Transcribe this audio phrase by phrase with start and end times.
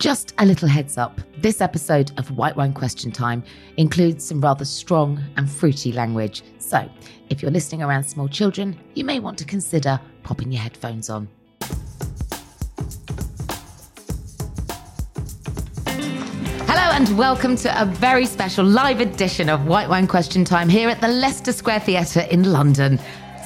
[0.00, 3.44] Just a little heads up this episode of White Wine Question Time
[3.76, 6.42] includes some rather strong and fruity language.
[6.58, 6.88] So,
[7.28, 11.28] if you're listening around small children, you may want to consider popping your headphones on.
[15.86, 20.88] Hello and welcome to a very special live edition of White Wine Question Time here
[20.88, 22.98] at the Leicester Square Theatre in London.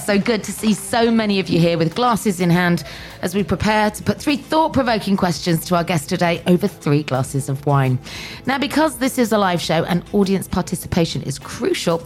[0.05, 2.85] So good to see so many of you here with glasses in hand
[3.23, 7.03] as we prepare to put three thought provoking questions to our guest today over three
[7.03, 7.99] glasses of wine.
[8.45, 12.03] Now, because this is a live show and audience participation is crucial,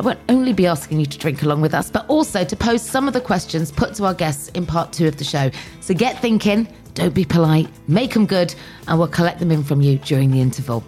[0.00, 2.82] I won't only be asking you to drink along with us, but also to pose
[2.82, 5.52] some of the questions put to our guests in part two of the show.
[5.80, 8.56] So get thinking, don't be polite, make them good,
[8.88, 10.82] and we'll collect them in from you during the interval.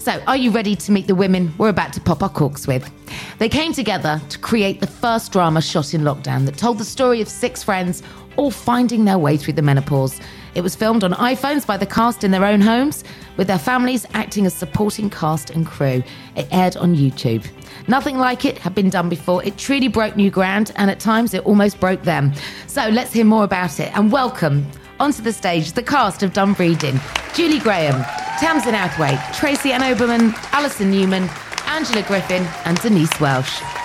[0.00, 2.90] So, are you ready to meet the women we're about to pop our corks with?
[3.38, 7.20] They came together to create the first drama shot in lockdown that told the story
[7.20, 8.02] of six friends
[8.36, 10.18] all finding their way through the menopause.
[10.54, 13.04] It was filmed on iPhones by the cast in their own homes,
[13.36, 16.02] with their families acting as supporting cast and crew.
[16.34, 17.46] It aired on YouTube.
[17.86, 19.44] Nothing like it had been done before.
[19.44, 22.32] It truly broke new ground, and at times it almost broke them.
[22.68, 24.66] So let's hear more about it and welcome
[25.00, 27.00] onto the stage the cast of Dun Breedin'
[27.34, 28.04] Julie Graham,
[28.38, 31.28] Tamsin Outhwaite, Tracy Ann Oberman, Alison Newman,
[31.66, 33.79] Angela Griffin, and Denise Welch.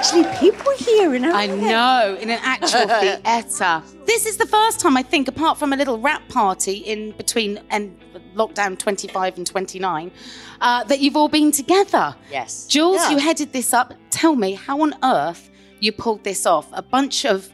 [0.00, 3.82] Actually people here in I know, in an actual theatre.
[4.06, 7.60] This is the first time I think, apart from a little wrap party in between
[7.68, 7.94] and
[8.34, 10.10] lockdown 25 and 29,
[10.62, 12.16] uh, that you've all been together.
[12.30, 12.64] Yes.
[12.66, 13.10] Jules, Yeah.
[13.10, 13.92] you headed this up.
[14.08, 15.50] Tell me how on earth
[15.80, 16.66] you pulled this off.
[16.72, 17.50] A bunch of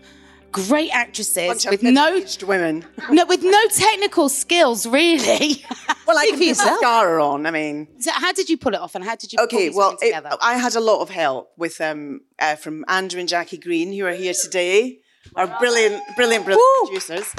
[0.68, 2.84] great actresses with no, women.
[3.10, 5.64] no with no technical skills, really.
[6.06, 7.46] Well, I can put mascara on.
[7.46, 9.40] I mean, So how did you pull it off, and how did you?
[9.40, 9.70] okay.
[9.70, 10.36] Well, it, together?
[10.40, 14.06] I had a lot of help with um uh, from Andrew and Jackie Green, who
[14.06, 15.00] are here today,
[15.34, 17.34] our brilliant, brilliant, brilliant producers.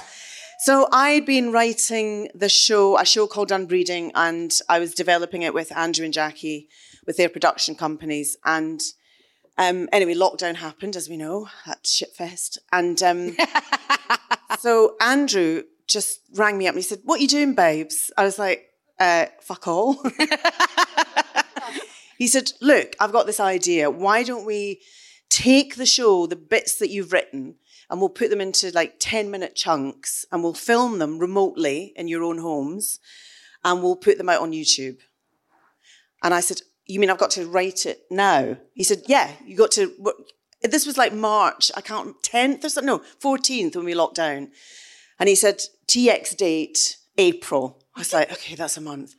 [0.60, 5.44] So I'd been writing the show, a show called Dun Breedin', and I was developing
[5.44, 6.68] it with Andrew and Jackie,
[7.06, 8.36] with their production companies.
[8.44, 8.82] And
[9.58, 12.60] um, anyway, lockdown happened, as we know, at Shitfest.
[12.72, 13.36] And um,
[14.60, 18.12] so Andrew just rang me up and he said, What are you doing, babes?
[18.18, 18.66] I was like,
[19.00, 19.94] uh, fuck all.
[22.18, 23.90] he said, Look, I've got this idea.
[23.90, 24.82] Why don't we
[25.30, 27.56] take the show, the bits that you've written,
[27.90, 32.08] and we'll put them into like 10 minute chunks and we'll film them remotely in
[32.08, 33.00] your own homes
[33.64, 35.00] and we'll put them out on YouTube.
[36.22, 38.58] And I said, You mean I've got to write it now?
[38.74, 39.92] He said, Yeah, you got to.
[40.64, 44.50] This was like March, I can't, 10th or something, no, 14th when we locked down.
[45.20, 47.84] And he said, TX date April.
[47.96, 49.14] I was like, okay, that's a month.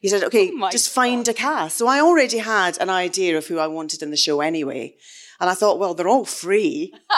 [0.00, 1.78] He said, okay, Oh just find a cast.
[1.78, 4.96] So I already had an idea of who I wanted in the show anyway.
[5.40, 6.92] And I thought, well, they're all free.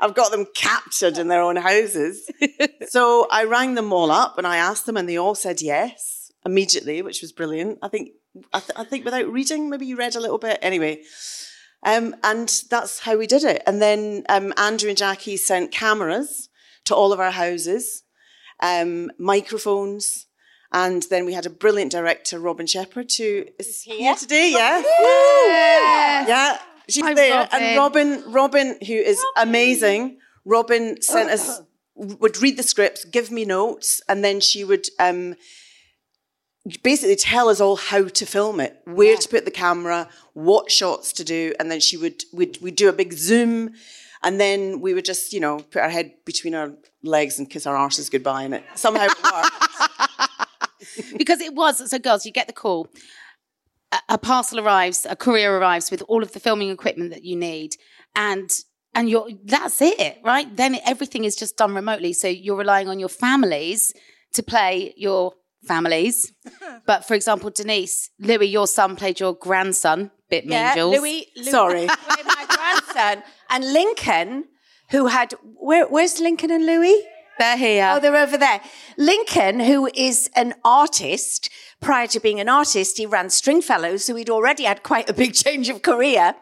[0.00, 2.30] I've got them captured in their own houses.
[2.88, 6.19] so I rang them all up and I asked them, and they all said yes
[6.44, 7.78] immediately, which was brilliant.
[7.82, 8.10] I think,
[8.52, 10.58] I, th- I think without reading, maybe you read a little bit.
[10.62, 11.02] Anyway,
[11.84, 13.62] um, and that's how we did it.
[13.66, 16.48] And then um, Andrew and Jackie sent cameras
[16.84, 18.02] to all of our houses,
[18.60, 20.26] um, microphones,
[20.72, 24.52] and then we had a brilliant director, Robin Shepherd, who is here today.
[24.52, 24.82] Yeah,
[26.28, 26.58] yeah,
[26.88, 27.48] she's Hi, there.
[27.50, 28.08] And Robin.
[28.08, 30.18] Robin, Robin, who is amazing.
[30.44, 31.60] Robin sent us
[31.94, 34.86] would read the scripts, give me notes, and then she would.
[36.82, 41.12] Basically tell us all how to film it, where to put the camera, what shots
[41.14, 43.72] to do, and then she would we'd, we'd do a big zoom,
[44.22, 46.72] and then we would just you know put our head between our
[47.02, 49.50] legs and kiss our arses goodbye, and it somehow it worked.
[51.16, 52.88] because it was so girls you get the call.
[53.92, 57.36] A, a parcel arrives a courier arrives with all of the filming equipment that you
[57.36, 57.76] need
[58.14, 58.50] and
[58.94, 60.56] and you're that's it right?
[60.56, 62.12] Then everything is just done remotely.
[62.12, 63.92] So you're relying on your families
[64.32, 65.34] to play your
[65.64, 66.32] families
[66.86, 70.96] but for example denise louis your son played your grandson bit mean Yeah, Jules.
[70.96, 71.86] Louis, Louis Sorry.
[71.86, 74.44] played my grandson, and Lincoln,
[74.90, 77.02] who had where, where's Lincoln and Louis?
[77.38, 78.60] they're here Oh, they're over there.
[78.98, 81.48] Lincoln, who is an artist,
[81.80, 85.32] prior to being an artist, he ran Stringfellows, so he'd already had quite a big
[85.44, 86.34] change of career.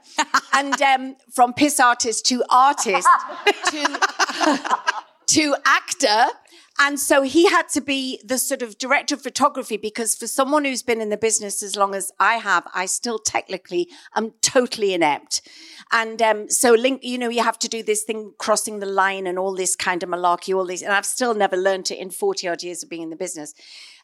[0.52, 3.06] and um, from piss artist to artist
[3.70, 3.98] to,
[5.28, 6.26] to actor.
[6.80, 10.64] And so he had to be the sort of director of photography because for someone
[10.64, 14.94] who's been in the business as long as I have, I still technically am totally
[14.94, 15.40] inept.
[15.90, 19.26] And um, so link, you know, you have to do this thing crossing the line
[19.26, 22.10] and all this kind of malarkey, all these, and I've still never learned it in
[22.10, 23.54] 40 odd years of being in the business.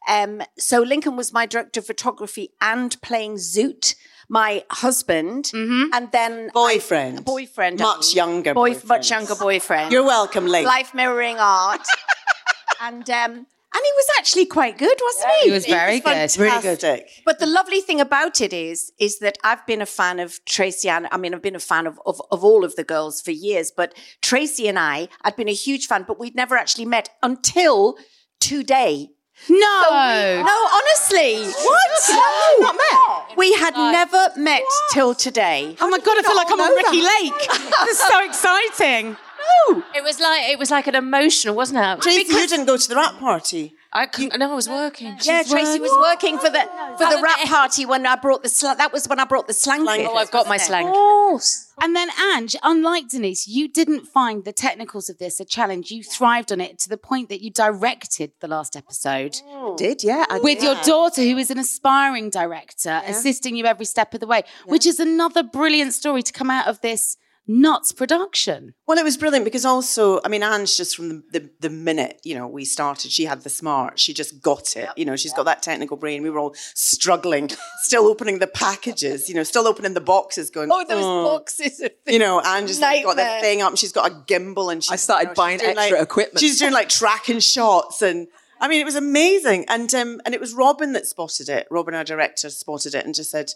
[0.08, 3.94] Um, so Lincoln was my director of photography and playing Zoot,
[4.28, 7.20] my husband, and then Boyfriend.
[7.20, 8.16] I- boyfriend, I Much mean.
[8.16, 8.88] younger boy, boyfriend.
[8.88, 10.66] much younger boyfriend You're welcome, Link.
[10.66, 11.80] life mirroring art.
[12.80, 15.48] and um, and he was actually quite good, wasn't he?
[15.48, 16.78] he was very good Really good.
[16.78, 17.08] Dick.
[17.24, 20.88] But the lovely thing about it is, is that I've been a fan of Tracy
[20.88, 23.32] and I mean, I've been a fan of, of, of all of the girls for
[23.32, 23.92] years, but
[24.22, 27.96] Tracy and I, I'd been a huge fan, but we'd never actually met until
[28.38, 29.08] today.
[29.48, 29.80] no
[30.46, 31.42] No, honestly.
[31.42, 31.90] What?
[32.10, 33.36] No, not met.
[33.36, 34.62] We had never met
[34.92, 35.76] till today.
[35.80, 37.48] oh my god i feel like i'm on ricki lake
[37.86, 39.16] this is so exciting
[39.94, 42.02] It was like it was like an emotional, wasn't it?
[42.02, 43.74] Tracy, you didn't go to the wrap party.
[43.96, 45.16] I couldn't, no, I was working.
[45.22, 46.60] Yeah, Tracy was working for the
[46.98, 48.76] for the oh, wrap party when I brought the slang.
[48.76, 49.84] That was when I brought the slang.
[49.84, 50.84] Slang Oh, I've got my wasn't it?
[50.90, 51.64] slang.
[51.80, 55.90] And then Ange, unlike Denise, you didn't find the technicals of this a challenge.
[55.90, 59.76] You thrived on it to the point that you directed the last episode oh.
[59.76, 60.24] Did yeah?
[60.28, 64.26] I with your daughter, who is an aspiring director, assisting you every step of the
[64.26, 68.74] way, which is another brilliant story to come out of this nuts production.
[68.86, 72.20] Well, it was brilliant because also, I mean, Anne's just from the, the, the minute,
[72.24, 73.98] you know, we started, she had the smart.
[73.98, 74.88] She just got it.
[74.96, 76.22] You know, she's got that technical brain.
[76.22, 77.50] We were all struggling,
[77.82, 82.18] still opening the packages, you know, still opening the boxes going, Oh, those boxes You
[82.18, 84.96] know, Anne just got the thing up and she's got a gimbal and she's, I
[84.96, 86.40] started you know, buying doing, extra like- equipment.
[86.40, 88.28] She's doing like tracking shots and
[88.60, 89.66] I mean, it was amazing.
[89.68, 91.66] And um, and it was Robin that spotted it.
[91.70, 93.52] Robin, our director, spotted it and just said,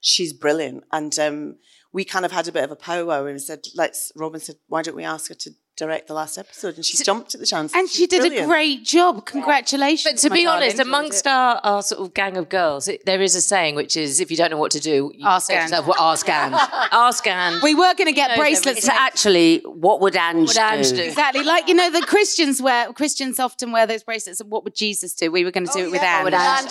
[0.00, 0.84] she's brilliant.
[0.92, 1.56] And um,
[1.92, 4.82] we kind of had a bit of a powwow and said, let's, Robin said, why
[4.82, 6.76] don't we ask her to direct the last episode?
[6.76, 7.74] And she jumped at the chance.
[7.74, 8.44] And she did Brilliant.
[8.44, 9.26] a great job.
[9.26, 10.14] Congratulations.
[10.14, 10.62] But to my be darling.
[10.62, 13.94] honest, amongst our, our sort of gang of girls, it, there is a saying which
[13.96, 15.62] is if you don't know what to do, you Ask Anne.
[15.62, 16.54] yourself, well, ask Anne.
[16.92, 17.60] ask Anne.
[17.62, 18.88] we were going to get bracelets.
[18.88, 18.90] everything.
[18.90, 20.96] to actually what would Anne What Ange do?
[20.96, 21.02] do?
[21.02, 24.40] Exactly, like you know, the Christians wear Christians often wear those bracelets.
[24.40, 25.30] And what would Jesus do?
[25.30, 26.24] We were going to do oh, it with Anne.
[26.24, 26.70] would Ange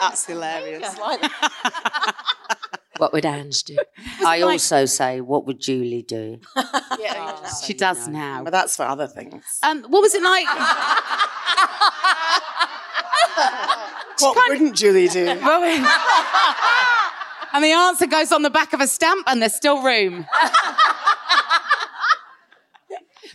[0.00, 0.96] That's hilarious.
[2.98, 3.76] What would Ange do?
[4.26, 6.40] I also say, what would Julie do?
[7.64, 8.44] She does now.
[8.44, 9.42] But that's for other things.
[9.62, 10.46] Um, what was it like?
[14.20, 15.28] What wouldn't Julie do?
[15.28, 15.40] and
[17.62, 20.26] the answer goes on the back of a stamp, and there's still room.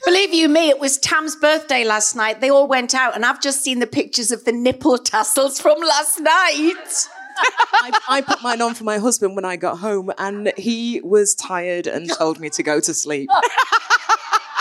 [0.06, 2.42] Believe you me, it was Tam's birthday last night.
[2.42, 5.80] They all went out, and I've just seen the pictures of the nipple tassels from
[5.80, 7.08] last night.
[7.38, 11.36] I, I put mine on for my husband when I got home, and he was
[11.36, 13.30] tired and told me to go to sleep.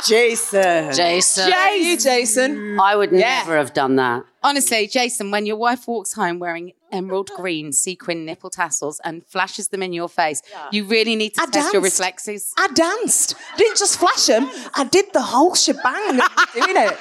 [0.07, 0.93] Jason.
[0.93, 1.53] Jason.
[1.81, 2.79] you, Jason.
[2.81, 4.25] I would never have done that.
[4.43, 9.69] Honestly, Jason, when your wife walks home wearing emerald green sequin nipple tassels and flashes
[9.69, 12.53] them in your face, you really need to I test your reflexes.
[12.59, 13.37] I danced.
[13.57, 14.51] Didn't just flash them.
[14.75, 16.99] I did the whole shebang of doing it.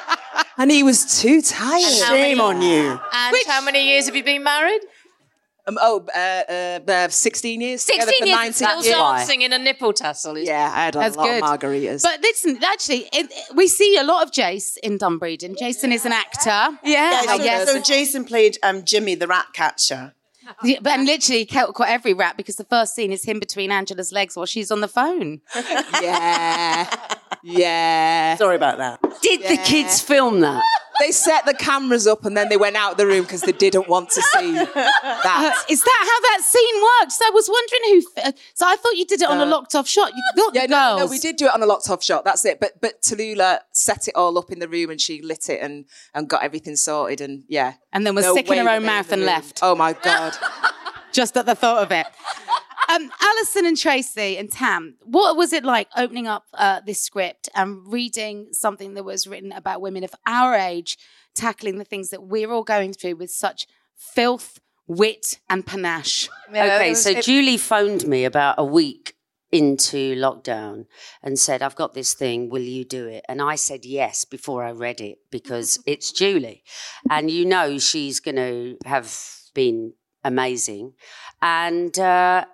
[0.57, 1.83] And he was too tired.
[1.83, 2.99] And how many- Shame on you.
[3.13, 4.81] And how many years have you been married?
[5.67, 6.51] Um, oh, uh,
[6.89, 7.81] uh, uh, 16 years.
[7.83, 8.95] 16 for years 19 still years.
[8.95, 10.35] dancing in a nipple tassel.
[10.35, 11.43] Is Yeah, I had a That's lot good.
[11.43, 12.01] of margaritas.
[12.01, 15.55] But listen, actually, it, we see a lot of Jace in Dun Breedin'.
[15.57, 16.77] Jason is an actor.
[16.83, 17.71] Yeah, I so, guess.
[17.71, 20.15] so Jason played um, Jimmy, the rat catcher.
[20.63, 23.71] Yeah, but- and literally caught caught every rap because the first scene is him between
[23.71, 25.41] Angela's legs while she's on the phone.
[26.01, 26.89] yeah.
[27.43, 28.35] Yeah.
[28.35, 28.99] Sorry about that.
[29.21, 30.63] Did the kids film that?
[31.01, 33.87] They set the cameras up and then they went out the room because they didn't
[33.87, 35.53] want to see that.
[35.57, 37.19] Uh, is that how that scene works?
[37.25, 37.81] I was wondering
[38.15, 38.21] who.
[38.29, 40.11] f- So I thought you did it on a locked off shot.
[40.15, 42.23] You got Yeah, the no, no, we did do it on a locked off shot.
[42.23, 42.59] That's it.
[42.59, 45.85] But but Tallulah set it all up in the room and she lit it and
[46.13, 47.73] and got everything sorted and yeah.
[47.91, 49.27] And then was No sick in her own mouth and room.
[49.27, 49.59] left.
[49.63, 50.33] Oh my god.
[51.11, 52.05] Just at the thought of it.
[52.89, 57.49] Um, Alison and Tracy and Tam, what was it like opening up uh, this script
[57.55, 60.97] and reading something that was written about women of our age
[61.35, 66.29] tackling the things that we're all going through with such filth, wit, and panache?
[66.49, 69.15] okay, so Julie phoned me about a week
[69.51, 70.85] into lockdown
[71.21, 73.25] and said, I've got this thing, will you do it?
[73.27, 76.63] And I said yes before I read it because it's Julie.
[77.09, 79.13] And you know she's going to have
[79.53, 80.93] been amazing.
[81.41, 82.45] And uh,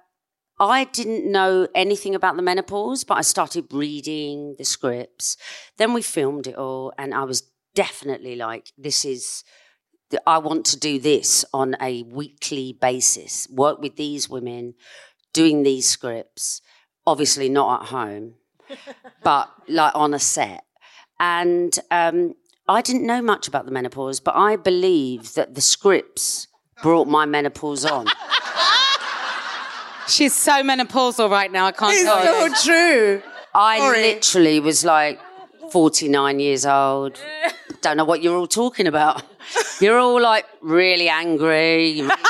[0.59, 5.37] I didn't know anything about the menopause, but I started reading the scripts.
[5.77, 7.43] Then we filmed it all, and I was
[7.75, 9.43] definitely like, this is.
[10.25, 14.75] I want to do this on a weekly basis, work with these women,
[15.33, 16.61] doing these scripts,
[17.05, 18.35] obviously not at home,
[19.23, 20.63] but like on a set.
[21.19, 22.35] And um,
[22.69, 26.47] I didn't know much about the menopause, but I believe that the scripts
[26.81, 28.07] brought my menopause on.
[30.07, 31.65] She's so menopausal right now.
[31.67, 32.55] I can't It's tell so you.
[32.63, 33.21] true.
[33.53, 34.01] I Sorry.
[34.01, 35.19] literally was like
[35.71, 37.19] 49 years old.
[37.81, 39.21] Don't know what you're all talking about.
[39.79, 41.87] You're all like really angry.
[41.89, 42.21] You're, really-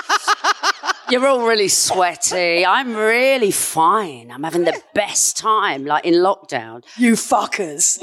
[1.10, 2.66] you're all really sweaty.
[2.66, 4.30] I'm really fine.
[4.32, 6.84] I'm having the best time, like in lockdown.
[6.98, 8.02] You fuckers.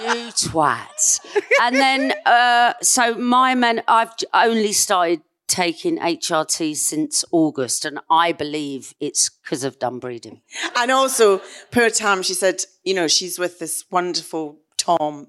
[0.00, 1.20] You twats.
[1.62, 8.32] And then, uh, so my men, I've only started taking HRT since August, and I
[8.32, 10.40] believe it's because of Dun Breedin'.
[10.76, 11.40] And also,
[11.70, 15.26] poor Tam, she said, you know, she's with this wonderful Tom.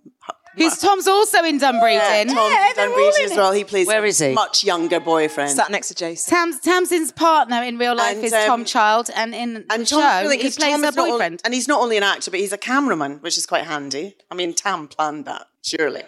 [0.56, 2.28] Who's Tom's also in Dun Breedin'.
[2.28, 3.52] Yeah, Tom's in Dun Breedin' as well.
[3.54, 4.34] He plays Where a he?
[4.34, 5.52] much younger boyfriend.
[5.52, 6.30] Sat next to Jason.
[6.34, 9.88] Tam, Tamsin's partner in real life And, is um, Tom Child, and in the and
[9.88, 11.42] show, Tom's brilliant he 'cause plays Tom her is not boyfriend.
[11.46, 14.16] and he's not only an actor, but he's a cameraman, which is quite handy.
[14.30, 16.04] I mean, Tam planned that, surely.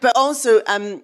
[0.00, 1.02] But also, um,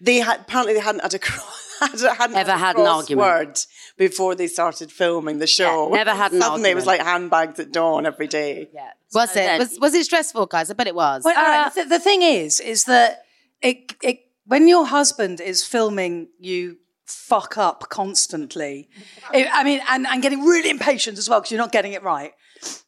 [0.00, 1.42] they had apparently they hadn't had a cro-
[1.80, 3.26] hadn't Ever a had an argument.
[3.26, 3.58] word
[3.96, 5.88] before they started filming the show.
[5.90, 8.68] Yeah, never had an Suddenly, it was like handbags at dawn every day.
[8.72, 8.90] Yeah.
[9.12, 9.44] was So it?
[9.46, 10.70] then- Was, was it stressful, guys?
[10.70, 11.22] I bet it was.
[11.24, 13.22] Well, all right, uh, the, the thing is, is that
[13.60, 18.88] it, it when your husband is filming you fuck up constantly,
[19.34, 22.02] it, I mean, and, and getting really impatient as well because you're not getting it
[22.02, 22.32] right.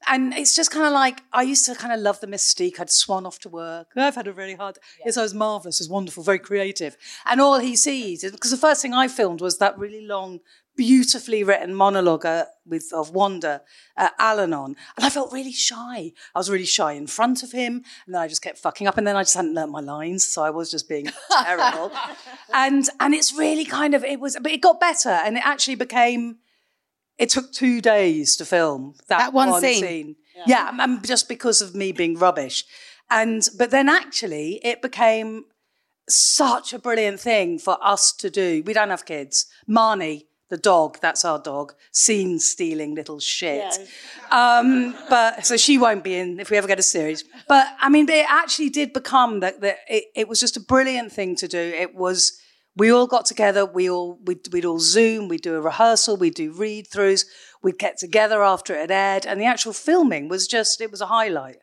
[0.07, 2.79] And it's just kind of like I used to kind of love the mystique.
[2.79, 3.89] I'd swan off to work.
[3.97, 4.79] I've had a really hard.
[5.05, 5.81] Yes, I was marvelous.
[5.81, 6.97] It was wonderful, very creative.
[7.27, 10.41] And all he sees is because the first thing I filmed was that really long,
[10.77, 13.63] beautifully written monologue uh, with of Wanda,
[13.97, 16.13] uh, Al-Anon, and I felt really shy.
[16.35, 18.99] I was really shy in front of him, and then I just kept fucking up,
[18.99, 21.09] and then I just hadn't learnt my lines, so I was just being
[21.45, 21.93] terrible.
[22.53, 25.77] And and it's really kind of it was, but it got better, and it actually
[25.77, 26.39] became.
[27.19, 29.49] It took two days to film that, That one
[29.81, 30.17] scene?
[30.47, 32.65] Yeah, and- and just because of me being rubbish,
[33.11, 35.45] and but then actually it became
[36.09, 38.63] such a brilliant thing for us to do.
[38.67, 39.47] We don't have kids.
[39.69, 43.63] Marnie, the dog, that's our dog, scene stealing little shit.
[44.31, 47.25] Um, but so she won't be in if we ever get a series.
[47.49, 49.61] But I mean, it actually did become that.
[49.61, 51.59] that it, it was just a brilliant thing to do.
[51.59, 52.39] It was.
[52.77, 53.65] We all got together.
[53.65, 55.29] We all we'd, we'd all Zoom.
[55.29, 56.17] We'd do a rehearsal.
[56.17, 57.25] We'd do read throughs.
[57.63, 61.01] We'd get together after it had aired, and the actual filming was just it was
[61.01, 61.59] a highlight,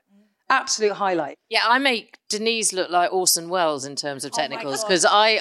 [0.49, 1.37] absolute highlight.
[1.49, 5.39] Yeah, I make Denise look like Orson Welles in terms of technicals because I,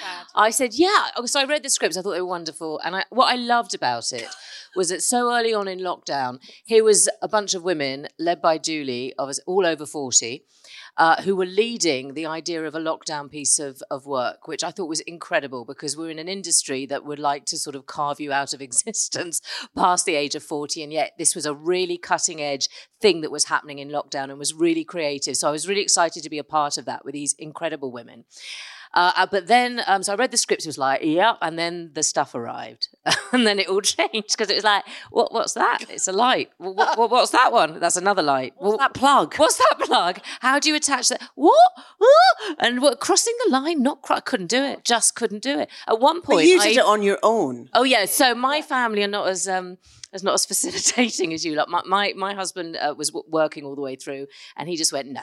[0.34, 1.08] I said yeah.
[1.16, 1.96] Oh, so I read the scripts.
[1.96, 4.28] I thought they were wonderful, and I, what I loved about it
[4.74, 8.58] was that so early on in lockdown, here was a bunch of women led by
[8.58, 10.44] Julie, of us all over forty.
[10.98, 14.70] Uh, who were leading the idea of a lockdown piece of, of work, which I
[14.70, 18.20] thought was incredible because we're in an industry that would like to sort of carve
[18.20, 19.40] you out of existence
[19.74, 20.82] past the age of 40.
[20.82, 22.68] And yet, this was a really cutting edge
[23.00, 25.36] thing that was happening in lockdown and was really creative.
[25.36, 28.24] So I was really excited to be a part of that with these incredible women.
[28.94, 30.62] Uh, uh, but then, um, so I read the script.
[30.64, 31.38] It was like, yep.
[31.40, 32.88] And then the stuff arrived,
[33.32, 35.84] and then it all changed because it was like, what, what's that?
[35.88, 36.50] It's a light.
[36.58, 37.80] What, what, what's that one?
[37.80, 38.54] That's another light.
[38.58, 39.34] What's that plug?
[39.36, 40.18] What's that plug?
[40.40, 41.22] How do you attach that?
[41.34, 41.72] What?
[42.02, 42.54] Ah!
[42.58, 43.82] And what, crossing the line?
[43.82, 44.84] Not cro- couldn't do it.
[44.84, 45.70] Just couldn't do it.
[45.88, 47.70] At one But point, you I- did it on your own.
[47.74, 48.04] Oh yeah.
[48.04, 49.78] So my family are not as um
[50.12, 51.54] as not as facilitating as you.
[51.54, 54.26] Like my my, my husband uh, was w- working all the way through,
[54.56, 55.22] and he just went, "No,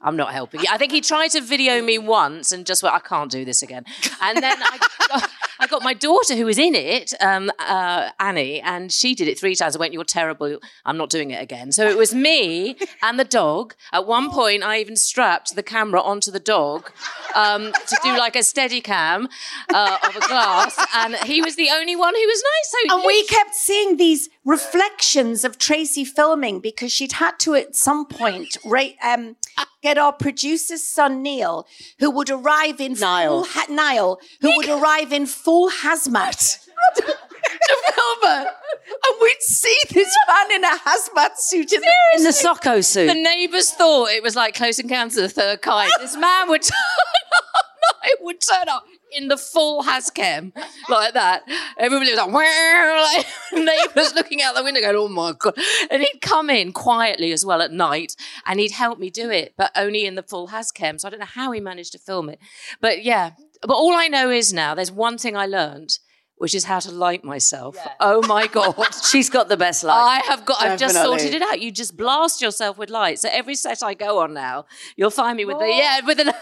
[0.00, 2.94] I'm not helping." you." I think he tried to video me once and just went,
[2.94, 3.84] "I can't do this again."
[4.20, 4.78] And then I.
[5.08, 5.30] Got,
[5.60, 9.40] I got my daughter who was in it, um, uh, Annie, and she did it
[9.40, 9.74] three times.
[9.74, 10.60] I went, "You're terrible.
[10.84, 13.74] I'm not doing it again." So it was me and the dog.
[13.92, 16.92] At one point, I even strapped the camera onto the dog
[17.34, 19.28] um, to do like a steady cam
[19.74, 22.70] uh, of a glass, and he was the only one who was nice.
[22.70, 27.74] So And we kept seeing these reflections of Tracy filming because she'd had to at
[27.76, 29.36] some point right, um,
[29.82, 31.66] get our producer's son Neil,
[31.98, 33.44] who would arrive in Niall.
[33.44, 36.58] full ha- Niall, who would arrive in full hazmat
[36.96, 38.46] to film her.
[38.88, 43.06] And we'd see this man in a hazmat suit in the, In the Socko suit.
[43.06, 45.90] The neighbours thought it was like Close Encounters of the Third Kind.
[46.00, 50.52] This man would turn up, no, it would turn up in the full Hascam
[50.88, 51.42] like that.
[51.78, 55.54] Everybody was like, like neighbours looking out the window going, oh my God.
[55.90, 59.54] And he'd come in quietly as well at night and he'd help me do it,
[59.56, 61.00] but only in the full Hascam.
[61.00, 62.38] So I don't know how he managed to film it.
[62.80, 65.98] But yeah, but all I know is now there's one thing I learned.
[66.38, 67.76] Which is how to light myself.
[68.00, 68.74] Oh my God.
[69.10, 70.22] She's got the best light.
[70.24, 70.62] I have got.
[70.62, 71.60] I've just sorted it out.
[71.60, 73.18] You just blast yourself with light.
[73.18, 74.66] So every set I go on now,
[74.96, 76.34] you'll find me with the yeah with the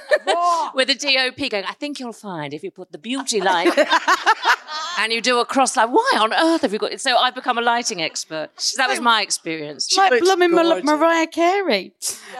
[0.74, 1.64] with the DOP going.
[1.64, 3.72] I think you'll find if you put the beauty light
[4.98, 5.86] and you do a cross light.
[5.90, 7.00] Why on earth have you got it?
[7.00, 8.50] So I've become a lighting expert.
[8.76, 9.96] That was my experience.
[9.96, 11.94] like looks blooming Mar- Mariah Carey.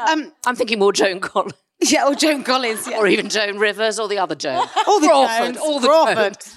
[0.09, 2.89] Um, I'm thinking more Joan Collins yeah, or Joan Collins.
[2.89, 2.99] Yeah.
[2.99, 4.67] or even Joan Rivers or the other Joan.
[4.87, 5.57] All the Crawford, Joans.
[5.59, 6.17] all the Crawford.
[6.41, 6.57] Joans.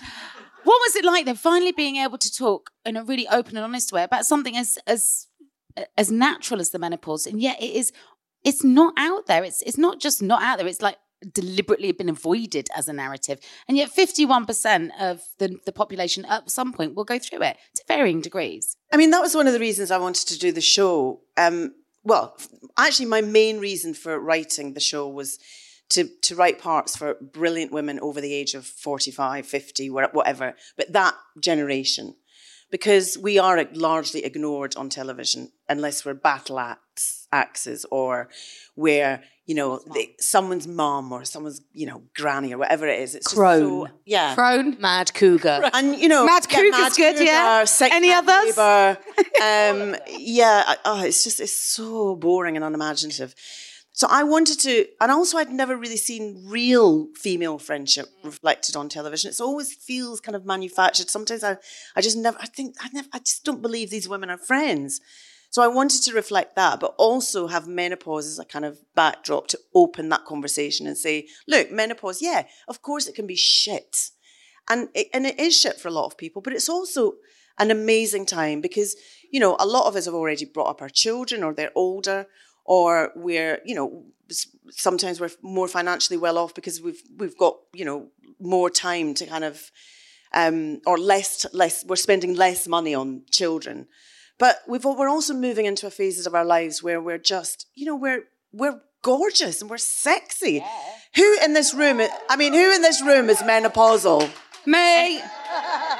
[0.64, 3.64] What was it like then, finally being able to talk in a really open and
[3.64, 5.28] honest way about something as as
[5.98, 7.92] as natural as the menopause, and yet it is
[8.44, 9.44] it's not out there.
[9.44, 10.68] It's it's not just not out there.
[10.68, 10.98] It's like
[11.34, 16.26] deliberately been avoided as a narrative, and yet fifty one percent of the the population
[16.26, 18.76] at some point will go through it to varying degrees.
[18.92, 21.22] I mean, that was one of the reasons I wanted to do the show.
[21.38, 22.38] Um, well,
[22.78, 25.40] actually, my main reason for writing the show was
[25.90, 30.94] to, to write parts for brilliant women over the age of 45, 50, whatever, but
[30.94, 32.16] that generation.
[32.72, 38.30] Because we are largely ignored on television unless we're battle axe, axes or
[38.76, 43.16] we're, you know, the, someone's mom or someone's, you know, granny or whatever it is.
[43.16, 43.92] It's just so, Crone.
[44.06, 44.36] yeah.
[44.36, 44.78] Crone.
[44.80, 45.68] Mad cougar.
[45.74, 47.64] And you know, Mad yeah, Cougar's good, yeah.
[47.64, 48.56] Sex Any others?
[49.42, 53.34] Um, yeah, oh, it's just it's so boring and unimaginative.
[54.00, 58.24] So I wanted to, and also I'd never really seen real female friendship mm.
[58.28, 59.30] reflected on television.
[59.30, 61.10] It always feels kind of manufactured.
[61.10, 61.58] Sometimes I,
[61.98, 65.02] I just never, I think, I never, I just don't believe these women are friends.
[65.50, 69.48] So I wanted to reflect that, but also have menopause as a kind of backdrop
[69.48, 74.12] to open that conversation and say, look, menopause, yeah, of course it can be shit.
[74.70, 77.16] And it, and it is shit for a lot of people, but it's also
[77.58, 78.96] an amazing time because,
[79.30, 82.28] you know, a lot of us have already brought up our children or they're older
[82.76, 83.88] or we're, you know,
[84.70, 88.00] sometimes we're more financially well off because we've we've got, you know,
[88.40, 89.72] more time to kind of
[90.42, 93.88] um, or less less we're spending less money on children.
[94.38, 97.86] But we've we're also moving into a phases of our lives where we're just, you
[97.88, 100.64] know, we're we're gorgeous and we're sexy.
[101.16, 102.00] Who in this room?
[102.00, 104.30] i- I mean, who in this room is menopausal?
[104.66, 105.22] Me.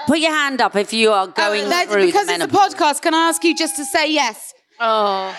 [0.06, 2.48] Put your hand up if you are going Uh, that- through because the it's a
[2.62, 4.54] podcast, can I ask you just to say yes?
[4.80, 5.34] Oh.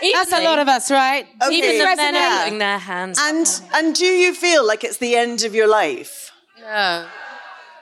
[0.00, 1.26] That's a lot of us, right?
[1.42, 1.54] Okay.
[1.56, 2.20] Even the men Yeah.
[2.40, 3.18] are putting their hands.
[3.20, 6.30] And and do you feel like it's the end of your life?
[6.60, 7.06] No.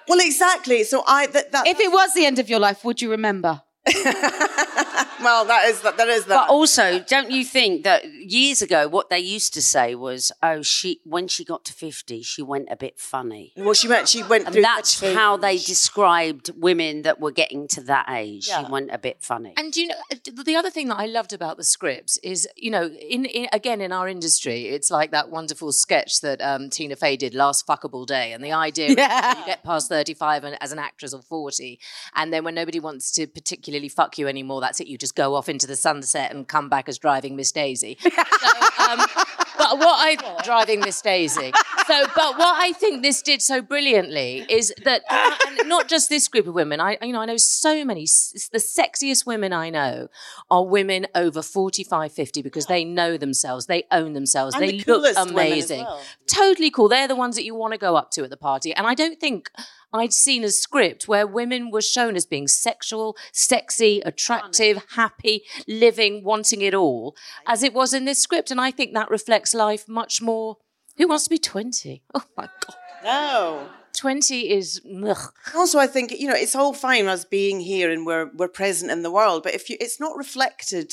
[0.08, 0.84] Well, exactly.
[0.84, 3.62] So I that, that If it was the end of your life, would you remember?
[5.22, 5.96] well, that is that.
[5.96, 6.46] That is that.
[6.46, 10.62] But also, don't you think that years ago, what they used to say was, "Oh,
[10.62, 14.08] she when she got to fifty, she went a bit funny." well, she went.
[14.08, 14.62] She went And through.
[14.62, 18.46] that's such how they described women that were getting to that age.
[18.48, 18.64] Yeah.
[18.64, 19.54] She went a bit funny.
[19.56, 22.70] And you know, uh, the other thing that I loved about the scripts is, you
[22.70, 26.94] know, in, in again in our industry, it's like that wonderful sketch that um, Tina
[26.94, 30.56] Fey did last fuckable day, and the idea is that you get past thirty-five and,
[30.62, 31.80] as an actress or forty,
[32.14, 34.86] and then when nobody wants to particularly fuck you anymore, that's it.
[34.86, 37.98] You just go off into the sunset and come back as driving Miss Daisy.
[38.82, 39.06] So, um,
[39.58, 41.52] but what I driving Miss Daisy.
[41.86, 45.02] so, but what I think this did so brilliantly is that,
[45.66, 46.80] not just this group of women.
[46.80, 48.02] I, you know, I know so many.
[48.02, 50.08] s- The sexiest women I know
[50.50, 54.78] are women over 45, 50 because they know themselves, they own themselves, And they the
[54.78, 56.00] look coolest women as amazing, well.
[56.26, 56.88] totally cool.
[56.88, 58.74] They're the ones that you want to go up to at the party.
[58.74, 59.50] And I don't think
[59.92, 66.24] I'd seen a script where women were shown as being sexual, sexy, attractive, happy, living,
[66.24, 67.14] wanting it all,
[67.46, 68.50] as it was in this script.
[68.50, 70.56] And I think that reflects life much more.
[70.96, 72.02] Who wants to be 20?
[72.14, 72.76] Oh my God.
[73.04, 73.68] No.
[73.96, 74.80] 20 is.
[75.06, 75.32] Ugh.
[75.54, 78.90] Also, I think you know it's all fine us being here and we're we're present
[78.90, 80.92] in the world, but if you, it's not reflected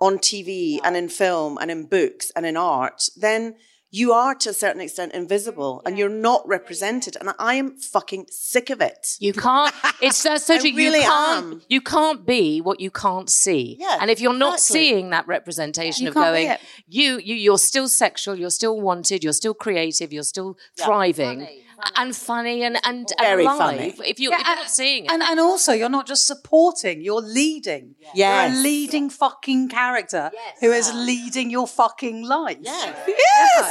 [0.00, 3.56] on TV and in film and in books and in art, then
[3.94, 7.14] you are to a certain extent invisible and you're not represented.
[7.20, 9.16] And I am fucking sick of it.
[9.20, 9.72] You can't.
[10.00, 10.72] It's that's so I true.
[10.74, 11.52] really you can't.
[11.52, 11.62] am.
[11.68, 13.76] You can't be what you can't see.
[13.78, 14.80] Yeah, and if you're not exactly.
[14.80, 16.56] seeing that representation You of going,
[16.88, 18.34] you you you're still sexual.
[18.34, 19.22] You're still wanted.
[19.22, 20.10] You're still creative.
[20.10, 21.46] You're still thriving
[21.84, 22.02] Mm.
[22.02, 23.78] and funny and and, Very and funny.
[23.78, 24.00] alive.
[24.04, 27.00] If you Yeah, if you're not seeing it, And and also, you're not just supporting;
[27.02, 27.94] you're leading.
[28.00, 28.14] Yes.
[28.14, 32.58] You're a leading fucking character who is leading your fucking life.
[32.62, 33.66] Yes.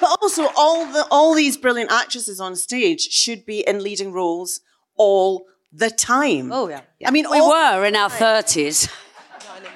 [0.00, 4.60] But also, all the all these brilliant actresses on stage should be in leading roles
[4.96, 6.52] all the time.
[6.52, 6.82] Oh yeah.
[7.04, 8.88] I mean, We all- were in our 30s.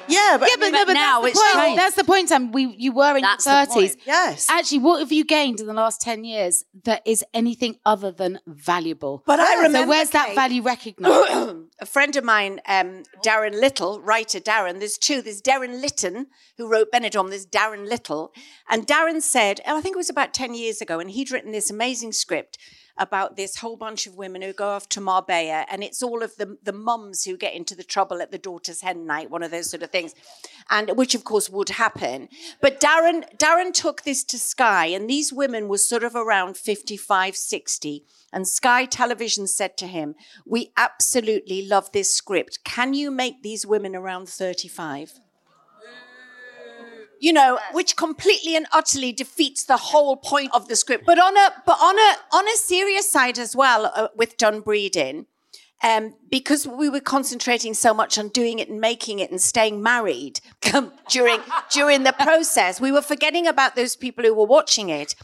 [0.09, 1.65] Yeah, but, Yeah, I but, mean, no, but now that's it's the point.
[1.67, 1.79] changed.
[1.79, 2.53] That's the point, Sam.
[2.53, 3.97] We you were in That's your the thirties.
[4.07, 4.47] yes.
[4.51, 8.41] Actually, what have you gained in the last ten years that is anything other than
[8.47, 9.23] valuable?
[9.27, 9.79] But I remember.
[9.79, 11.57] so where's that value recognised?
[11.81, 15.23] a friend of mine, um, Darren Little, writer Darren, there's two.
[15.23, 16.27] There's Derren Litten,
[16.59, 18.33] who wrote Benidorm, there's Darren Little.
[18.69, 21.53] And Darren said, and I think it was about 10 years ago, and he'd written
[21.53, 22.59] this amazing script
[22.97, 26.37] about this whole bunch of women who go off to Marbella, and it's all of
[26.37, 29.51] the, the mums who get into the trouble at the daughter's hen night, one of
[29.51, 30.15] those sort of things,
[30.71, 32.29] and which of course would happen.
[32.61, 37.37] But Darren, Darren took this to Sky, and these women were sort of around 55,
[37.37, 38.05] 60.
[38.33, 40.15] And Sky Television said to him,
[40.47, 42.65] We absolutely love this script.
[42.65, 45.21] Can you make these women around 35?
[47.23, 51.07] You know, which completely and utterly defeats the whole point of the script.
[51.07, 54.61] But on a but on a on a serious side as well, uh, with Dun
[54.61, 55.27] Breedin',
[55.85, 59.83] um, because we were concentrating so much on doing it and making it and staying
[59.83, 60.41] married
[61.09, 65.15] during during the process, we were forgetting about those people who were watching it.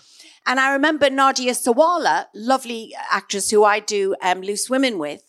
[0.46, 5.22] And I remember Nadia Sawalha, lovely actress who I do um, Loose Women with.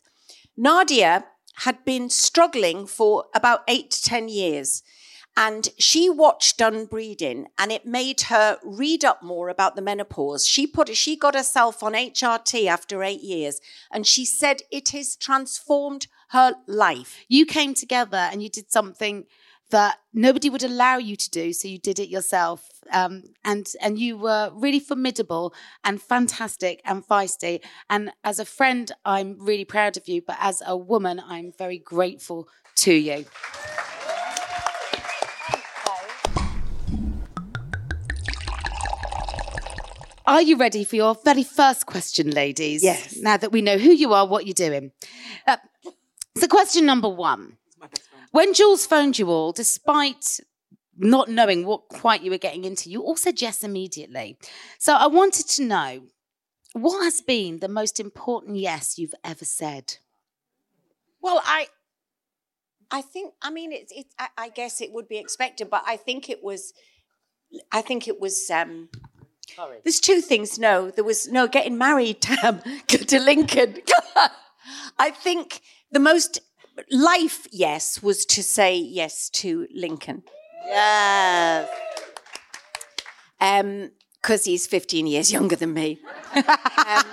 [0.56, 1.26] Nadia
[1.66, 4.82] had been struggling for about eight to 10 years.
[5.40, 10.46] And she watched Dun Breedin' and it made her read up more about the menopause.
[10.46, 15.16] She put she got herself on HRT after eight years and she said it has
[15.16, 17.24] transformed her life.
[17.30, 19.28] you came together and you did something
[19.70, 22.70] that nobody would allow you to do, so you did it yourself.
[22.92, 25.54] Um, and and you were really formidable
[25.86, 27.62] and fantastic and feisty.
[27.90, 30.22] And as a friend, I'm really proud of you.
[30.22, 33.26] But as a woman, I'm very grateful to you.
[40.30, 42.84] Are you ready for your very first question, ladies?
[42.84, 43.18] Yes.
[43.18, 44.92] Now that we know who you are, what you're doing.
[45.48, 45.58] Uh,
[46.38, 47.58] so, question number one.
[48.30, 50.40] When Jules phoned you all, despite
[50.96, 54.38] not knowing what quite you were getting into, you all said yes immediately.
[54.78, 56.02] So, I wanted to know
[56.74, 59.96] what has been the most important yes you've ever said?
[61.24, 61.70] Well, I
[62.92, 65.98] I think I mean it's it, I, I guess it would be expected, but I
[65.98, 66.72] think it was
[67.72, 68.90] I think it was um
[69.84, 70.58] there's two things.
[70.60, 73.78] No, there was no getting married Tam, to Lincoln.
[75.00, 76.40] I think the most
[76.92, 80.24] life yes was to say yes to Lincoln.
[80.66, 81.70] yes.
[83.42, 86.00] Um, because he's 15 years younger than me.
[86.86, 87.04] Um,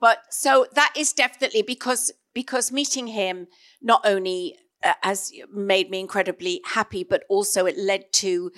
[0.00, 3.46] but so that is definitely because because meeting him
[3.80, 8.50] not only uh, has made me incredibly happy, but also it led to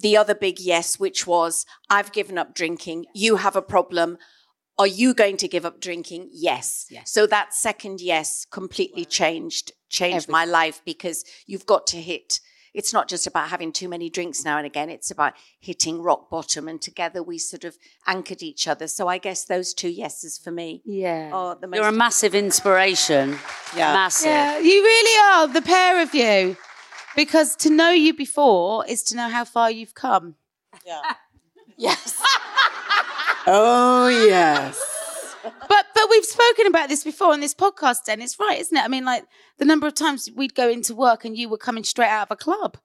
[0.00, 3.06] the other big yes, which was I've given up drinking.
[3.14, 4.18] You have a problem.
[4.78, 6.30] Are you going to give up drinking?
[6.32, 6.86] Yes.
[6.90, 7.12] Yes.
[7.12, 12.40] So that second yes completely changed changed my life because you've got to hit.
[12.72, 14.88] It's not just about having too many drinks now and again.
[14.88, 18.86] It's about hitting rock bottom, and together we sort of anchored each other.
[18.86, 20.80] So I guess those two yeses for me.
[20.84, 21.30] Yeah.
[21.32, 23.36] Are the most You're a massive inspiration.
[23.76, 23.92] Yeah.
[23.92, 24.28] Massive.
[24.28, 26.56] Yeah, you really are, the pair of you.
[27.16, 30.36] Because to know you before is to know how far you've come.
[30.86, 31.00] Yeah.
[31.76, 32.22] yes.
[33.46, 34.80] Oh yes.
[35.42, 38.84] But but we've spoken about this before on this podcast, and it's right, isn't it?
[38.84, 39.24] I mean, like
[39.58, 42.30] the number of times we'd go into work and you were coming straight out of
[42.30, 42.76] a club.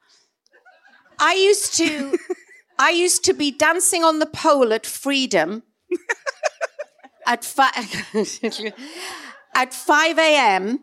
[1.20, 2.18] I used to,
[2.80, 5.64] I used to be dancing on the pole at Freedom
[7.26, 8.08] at five
[9.56, 10.80] at five a.m.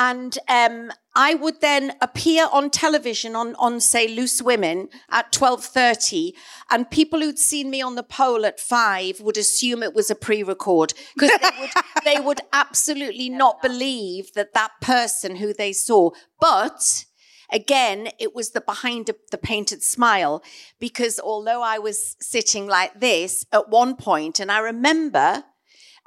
[0.00, 5.62] And um, I would then appear on television on, on say Loose Women at twelve
[5.62, 6.34] thirty,
[6.70, 10.14] and people who'd seen me on the pole at five would assume it was a
[10.14, 11.70] pre-record because they would
[12.06, 16.10] they would absolutely not believe that that person who they saw,
[16.40, 17.04] but.
[17.52, 20.40] Again, it was the behind the painted smile
[20.78, 25.42] because although I was sitting like this at one point, and I remember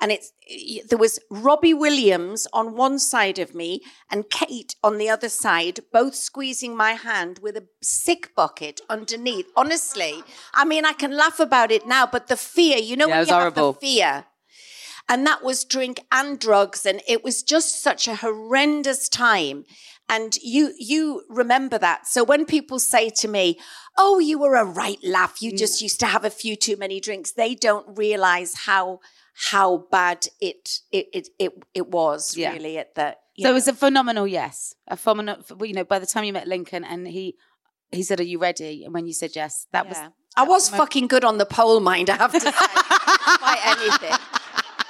[0.01, 0.31] and it's
[0.89, 5.79] there was Robbie Williams on one side of me and Kate on the other side,
[5.91, 9.47] both squeezing my hand with a sick bucket underneath.
[9.55, 13.19] Honestly, I mean, I can laugh about it now, but the fear, you know, Yeah,
[13.19, 13.73] when you horrible.
[13.73, 14.25] have the fear.
[15.09, 19.65] And that was drink and drugs, and it was just such a horrendous time.
[20.09, 22.07] And you you remember that.
[22.07, 23.59] So when people say to me,
[23.97, 25.41] "Oh, you were a right laugh.
[25.41, 28.99] You just used to have a few too many drinks," they don't realize how
[29.33, 32.53] how bad it it it it, it was Yeah.
[32.53, 33.21] really at that.
[33.35, 34.75] you So it was a phenomenal yes.
[34.87, 37.35] A phenomenal, you know, by the time you met Lincoln and he
[37.91, 38.83] he said, Are you ready?
[38.85, 39.97] And when you said yes, that was.
[39.97, 40.09] Yeah.
[40.35, 42.09] I was fucking good on the pole, mind.
[42.09, 42.51] I have to say,
[43.37, 44.17] quite anything.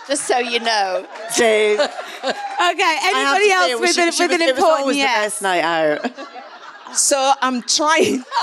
[0.08, 1.06] Just so you know,
[1.38, 1.80] Dave.
[1.80, 5.16] Okay, anybody else with, an, with an it was important always yes?
[5.18, 6.96] the best night out.
[6.96, 8.24] So I'm trying.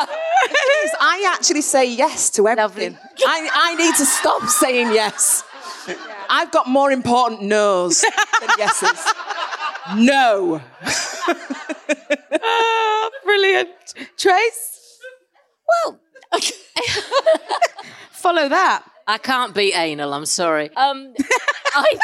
[1.00, 2.98] I actually say yes to everything.
[3.26, 5.44] I, I need to stop saying yes.
[6.28, 8.00] I've got more important no's
[8.40, 9.06] than yeses.
[9.96, 10.60] No.
[12.42, 13.68] Oh, brilliant.
[14.16, 14.98] Trace?
[15.84, 16.00] Well,
[18.10, 18.84] follow that.
[19.06, 20.14] I can't beat anal.
[20.14, 20.70] I'm sorry.
[20.76, 21.14] Um,
[21.74, 21.98] I,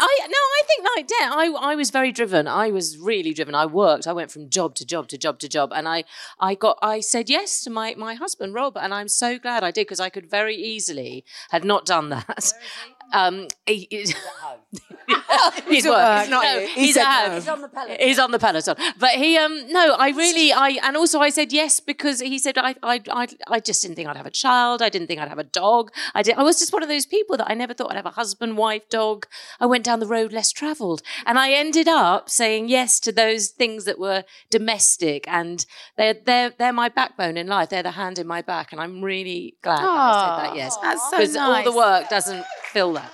[0.00, 1.30] I no, I think like that.
[1.32, 2.48] I, I was very driven.
[2.48, 3.54] I was really driven.
[3.54, 4.06] I worked.
[4.06, 6.04] I went from job to job to job to job, and I,
[6.40, 6.78] I got.
[6.82, 10.00] I said yes to my my husband Rob, and I'm so glad I did because
[10.00, 12.52] I could very easily had not done that.
[13.12, 13.88] Um, he,
[15.66, 16.20] he's he's at work.
[16.20, 16.30] work.
[16.30, 16.66] Not No, you.
[16.68, 17.34] He he's said no.
[17.34, 17.96] He's on the peloton.
[18.00, 18.76] He's on the peloton.
[18.98, 22.58] But he, um, no, I really, I, and also I said yes because he said
[22.58, 24.82] I, I, I, I just didn't think I'd have a child.
[24.82, 25.92] I didn't think I'd have a dog.
[26.14, 26.36] I did.
[26.36, 28.56] I was just one of those people that I never thought I'd have a husband,
[28.56, 29.26] wife, dog.
[29.58, 33.48] I went down the road less travelled, and I ended up saying yes to those
[33.48, 35.64] things that were domestic, and
[35.96, 37.70] they're they're they're my backbone in life.
[37.70, 40.76] They're the hand in my back, and I'm really glad that I said that yes.
[40.82, 43.12] That's so because all the work doesn't fill that.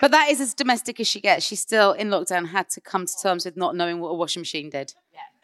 [0.00, 1.44] But that is as domestic as she gets.
[1.44, 4.40] She still, in lockdown, had to come to terms with not knowing what a washing
[4.40, 4.94] machine did.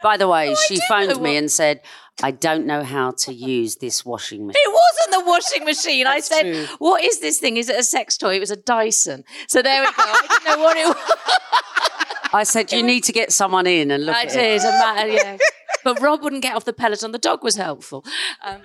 [0.02, 1.80] By the way, she phoned me and said,
[2.22, 4.60] I don't know how to use this washing machine.
[4.62, 6.06] It wasn't the washing machine.
[6.06, 6.66] I said, true.
[6.78, 7.56] "What is this thing?
[7.56, 9.24] Is it a sex toy?" It was a Dyson.
[9.48, 9.92] So there we go.
[9.98, 12.30] I didn't know what it was.
[12.34, 14.60] I said, you need to get someone in and look I at did.
[14.60, 14.64] it.
[14.64, 15.38] A matter, yeah.
[15.82, 17.12] But Rob wouldn't get off the peloton.
[17.12, 18.04] The dog was helpful.
[18.44, 18.60] Um,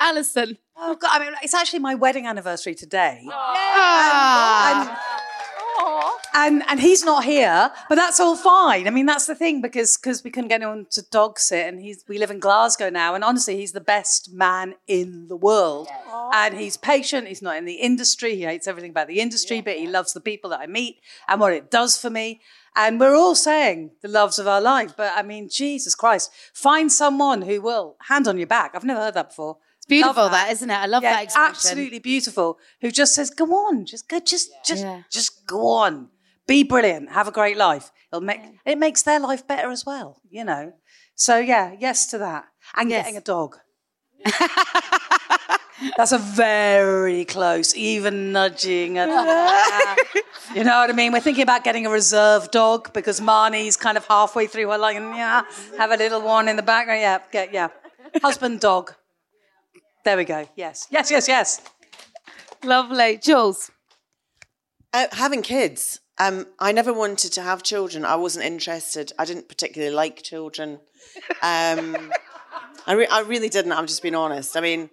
[0.00, 0.58] Alison.
[0.76, 1.10] Oh God!
[1.12, 3.22] I mean, it's actually my wedding anniversary today.
[3.30, 5.00] Ah.
[6.34, 8.86] and and he's not here, but that's all fine.
[8.88, 11.80] I mean, that's the thing because because we couldn't get anyone to dog sit, and
[11.80, 15.88] he's we live in Glasgow now, and honestly, he's the best man in the world,
[16.32, 17.28] and he's patient.
[17.28, 18.34] He's not in the industry.
[18.34, 21.40] He hates everything about the industry, but he loves the people that I meet and
[21.40, 22.40] what it does for me.
[22.76, 26.90] And we're all saying the loves of our life, but I mean, Jesus Christ, find
[26.90, 28.72] someone who will hand on your back.
[28.74, 29.58] I've never heard that before.
[29.84, 30.74] It's beautiful, that, isn't it?
[30.74, 31.50] I love Yeah, that expression.
[31.50, 32.58] absolutely beautiful.
[32.80, 35.02] Who just says, "Go on, just go, just, just, Yeah.
[35.10, 36.08] just go on,
[36.46, 40.22] be brilliant, have a great life." It'll make it makes their life better as well,
[40.30, 40.72] you know.
[41.14, 43.04] So yeah, yes to that, and Yes.
[43.04, 43.58] getting a dog.
[45.98, 48.96] That's a very close, even nudging.
[48.96, 49.08] At
[50.54, 51.12] you know what I mean?
[51.12, 54.96] We're thinking about getting a reserve dog because Marnie's kind of halfway through her life.
[54.96, 55.42] and Yeah,
[55.76, 57.00] have a little one in the background.
[57.02, 57.68] Yeah, get yeah,
[58.22, 58.94] husband dog.
[60.04, 60.46] There we go.
[60.54, 61.62] Yes, yes, yes, yes.
[62.62, 63.18] Lovely.
[63.18, 63.70] Jules.
[64.92, 66.00] Uh, having kids.
[66.18, 68.04] Um, I never wanted to have children.
[68.04, 69.12] I wasn't interested.
[69.18, 70.78] I didn't particularly like children.
[71.42, 72.12] Um,
[72.86, 73.72] I, re- I really didn't.
[73.72, 74.56] I'm just being honest.
[74.56, 74.90] I mean,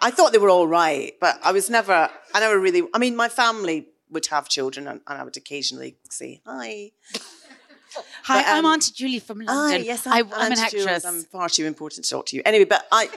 [0.00, 2.08] I thought they were all right, but I was never.
[2.34, 2.82] I never really.
[2.94, 6.92] I mean, my family would have children, and, and I would occasionally say hi.
[8.24, 9.84] Hi, But, I'm um, Auntie Julie from Ah, London.
[9.84, 10.86] yes, I, I'm, I'm an Auntie Jules.
[10.86, 11.04] actress.
[11.04, 12.42] I'm far too important to talk to you.
[12.44, 13.08] Anyway, but I,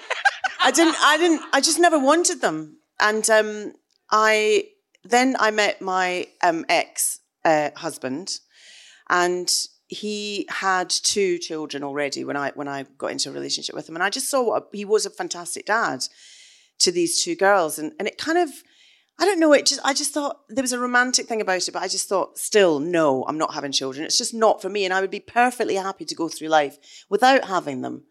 [0.61, 2.77] I didn't, I didn't, I just never wanted them.
[2.99, 3.73] And um,
[4.11, 4.65] I
[5.03, 8.39] then I met my um, ex uh, husband,
[9.09, 9.51] and
[9.87, 13.95] he had two children already when I when I got into a relationship with him,
[13.95, 16.05] and I just saw what a, he was a fantastic dad
[16.79, 18.49] to these two girls, and and it kind of.
[19.19, 19.53] I don't know.
[19.53, 22.09] It just I just thought there was a romantic thing about it, but I just
[22.09, 24.05] thought, still, no, I'm not having children.
[24.05, 26.77] It's just not for me, and I would be perfectly happy to go through life
[27.09, 28.05] without having them.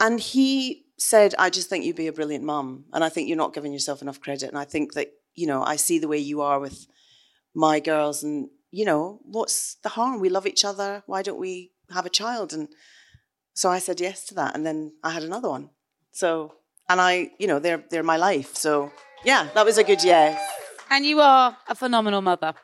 [0.00, 2.84] And he said, I just think you'd be a brilliant mum.
[2.92, 4.48] And I think you're not giving yourself enough credit.
[4.48, 6.86] And I think that, you know, I see the way you are with
[7.54, 10.20] my girls and, you know, what's the harm?
[10.20, 11.02] We love each other.
[11.06, 12.52] Why don't we have a child?
[12.52, 12.68] And
[13.54, 14.54] so I said yes to that.
[14.54, 15.70] And then I had another one.
[16.12, 16.54] So,
[16.88, 18.56] and I, you know, they're, they're my life.
[18.56, 18.92] So
[19.24, 20.40] yeah, that was a good yes.
[20.90, 22.54] And you are a phenomenal mother.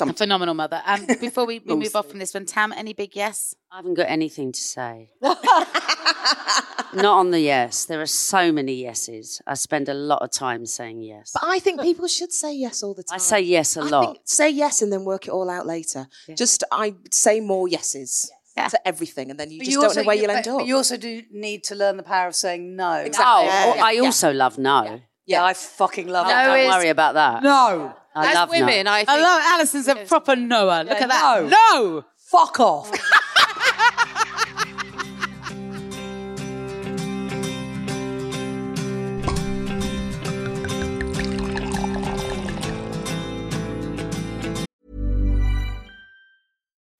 [0.00, 0.80] A phenomenal mother.
[0.86, 3.56] Um, and before we, we move off from this one, Tam, any big yes?
[3.72, 5.10] I haven't got anything to say.
[5.20, 7.84] Not on the yes.
[7.84, 9.42] There are so many yeses.
[9.46, 11.32] I spend a lot of time saying yes.
[11.34, 13.16] But I think people should say yes all the time.
[13.16, 14.04] I say yes a I lot.
[14.04, 16.06] think say yes and then work it all out later.
[16.36, 20.16] Just I say more yeses to everything, and then you But just don't know where
[20.16, 20.58] you'll but- end up.
[20.58, 22.92] But you also do need to learn the power of saying no.
[22.94, 23.26] Exactly.
[23.28, 23.84] Oh, Yeah.
[23.84, 25.00] I also love no.
[25.28, 26.64] Yeah, I fucking love No, it.
[26.64, 27.42] don't worry about that.
[27.42, 27.94] No.
[28.14, 28.66] I love no.
[28.66, 30.84] I, love Alison's a proper Noah.
[30.88, 31.42] Look at that.
[31.42, 31.48] no.
[31.50, 32.04] No.
[32.16, 32.90] Fuck off.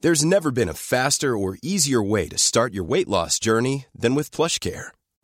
[0.01, 4.15] There's never been a faster or easier way to start your weight loss journey than
[4.15, 4.91] with PlushCare.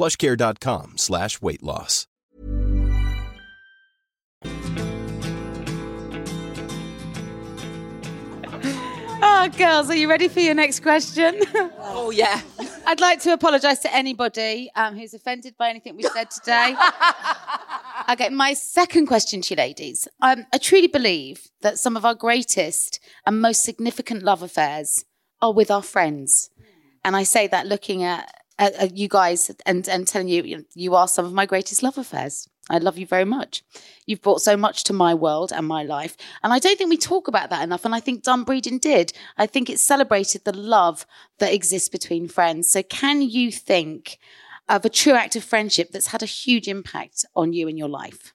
[0.00, 2.06] plushcare.com slash weight loss.
[9.22, 11.40] Oh, girls, are you ready for your next question?
[11.92, 12.40] Oh yeah.
[12.86, 16.74] I'd like to apologise to anybody um, who's offended by anything we said today.
[18.10, 20.06] okay, my second question to you, ladies.
[20.22, 25.04] Um, I truly believe that some of our greatest and most significant love affairs
[25.42, 26.48] are with our friends,
[27.04, 30.94] and I say that looking at, at, at you guys and and telling you, you
[30.94, 32.48] are some of my greatest love affairs.
[32.68, 33.64] I love you very much.
[34.06, 36.16] You've brought so much to my world and my life.
[36.44, 37.84] And I don't think we talk about that enough.
[37.84, 39.12] And I think Dun Breedin' did.
[39.36, 41.04] I think it celebrated the love
[41.38, 42.70] that exists between friends.
[42.70, 44.18] So can you think
[44.68, 47.88] of a true act of friendship that's had a huge impact on you in your
[47.88, 48.34] life?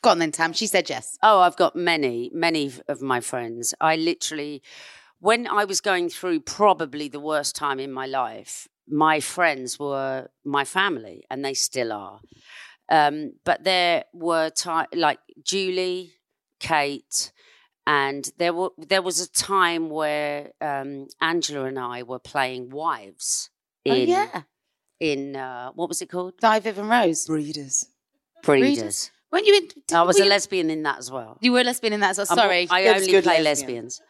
[0.00, 0.52] Go on then, Tam.
[0.52, 1.18] She said yes.
[1.24, 3.74] Oh, I've got many, many of my friends.
[3.80, 4.62] I literally,
[5.20, 10.28] when I was going through probably the worst time in my life, my friends were
[10.44, 12.20] my family, and they still are.
[12.90, 16.14] Um, but there were time like Julie,
[16.58, 17.32] Kate,
[17.86, 23.50] and there were there was a time where um, Angela and I were playing wives.
[23.86, 24.42] Oh, yeah.
[25.00, 26.38] In uh, what was it called?
[26.40, 27.26] Di Viv and Rose.
[27.26, 27.86] Breeders.
[28.42, 29.10] Breeders.
[29.30, 29.96] Weren't you in?
[29.96, 31.36] I was a you- lesbian in that as well.
[31.40, 32.16] You were a lesbian in that.
[32.16, 32.66] So I'm sorry.
[32.70, 33.44] I Good- only play lesbian.
[33.44, 34.00] lesbians.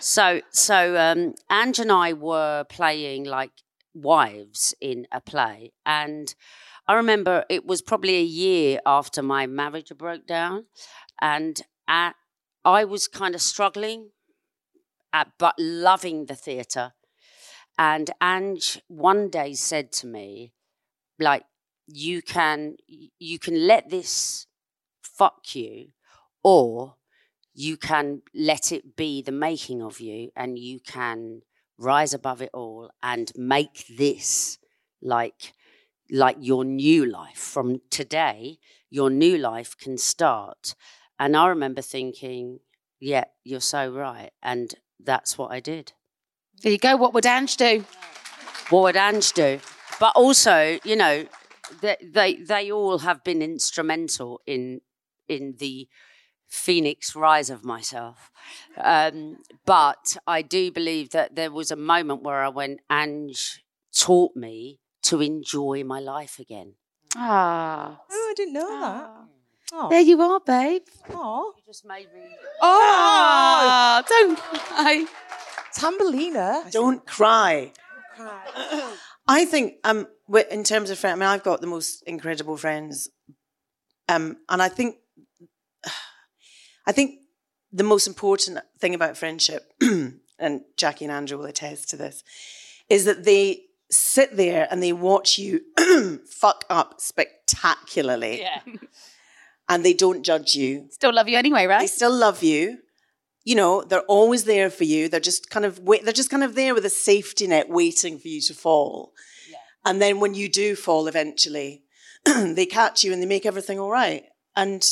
[0.00, 3.52] So, so um, Ange and I were playing like
[3.94, 6.34] wives in a play, and
[6.86, 10.66] I remember it was probably a year after my marriage broke down,
[11.20, 12.14] and at,
[12.64, 14.10] I was kind of struggling,
[15.12, 16.92] at, but loving the theatre.
[17.78, 20.52] And Ange one day said to me,
[21.18, 21.44] like,
[21.86, 22.76] you can
[23.18, 24.46] you can let this
[25.02, 25.88] fuck you,
[26.42, 26.96] or
[27.54, 31.42] you can let it be the making of you and you can
[31.78, 34.58] rise above it all and make this
[35.02, 35.52] like
[36.10, 38.58] like your new life from today
[38.90, 40.74] your new life can start
[41.18, 42.60] and i remember thinking
[43.00, 45.92] yeah you're so right and that's what i did
[46.62, 46.96] There you go.
[46.96, 47.84] What would Ange do?
[48.70, 49.60] what would Ange do?
[50.00, 51.26] But also, you know,
[51.80, 54.80] they, they they all have been instrumental in
[55.28, 55.88] in the
[56.54, 58.30] phoenix rise of myself.
[58.76, 63.64] Um, but I do believe that there was a moment where I went, Ange
[63.96, 66.74] taught me to enjoy my life again.
[67.16, 68.00] Ah.
[68.10, 69.10] Oh, I didn't know that.
[69.72, 69.88] Oh.
[69.88, 70.82] There you are, babe.
[71.10, 71.54] Oh.
[71.56, 72.22] You just made me.
[72.60, 75.06] Oh, don't cry.
[75.76, 76.70] Tambellina.
[76.70, 77.72] Don't cry.
[79.26, 80.06] I think um,
[80.50, 83.08] in terms of friends, I mean, I've got the most incredible friends,
[84.08, 84.96] um, and I think,
[86.86, 87.20] I think
[87.72, 89.72] the most important thing about friendship,
[90.38, 92.22] and Jackie and Andrew will attest to this,
[92.88, 95.60] is that they sit there and they watch you
[96.26, 98.60] fuck up spectacularly, Yeah.
[99.68, 100.88] and they don't judge you.
[100.90, 101.80] Still love you anyway, right?
[101.80, 102.78] They still love you.
[103.44, 105.08] You know, they're always there for you.
[105.08, 108.18] They're just kind of wait, they're just kind of there with a safety net waiting
[108.18, 109.12] for you to fall.
[109.86, 111.82] And then when you do fall eventually,
[112.24, 114.24] they catch you and they make everything all right.
[114.56, 114.82] And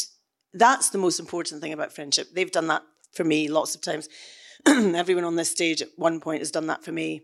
[0.55, 2.29] that's the most important thing about friendship.
[2.33, 2.83] They've done that
[3.13, 4.09] for me lots of times.
[4.67, 7.23] Everyone on this stage at one point has done that for me.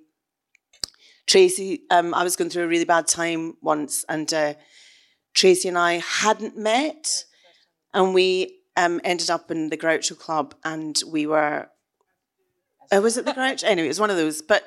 [1.27, 4.55] Tracy, um, I was going through a really bad time once, and uh,
[5.35, 7.25] Tracy and I hadn't met,
[7.93, 11.69] and we um, ended up in the Groucho Club, and we were.
[12.91, 13.65] Uh, was it the Groucho?
[13.65, 14.41] Anyway, it was one of those.
[14.41, 14.65] But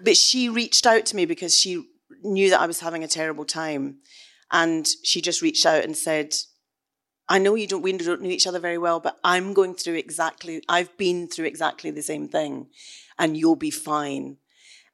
[0.00, 1.84] but she reached out to me because she
[2.22, 3.98] knew that I was having a terrible time,
[4.52, 6.34] and she just reached out and said,
[7.30, 9.94] "I know you don't we don't know each other very well, but I'm going through
[9.94, 10.62] exactly.
[10.68, 12.68] I've been through exactly the same thing,
[13.18, 14.36] and you'll be fine."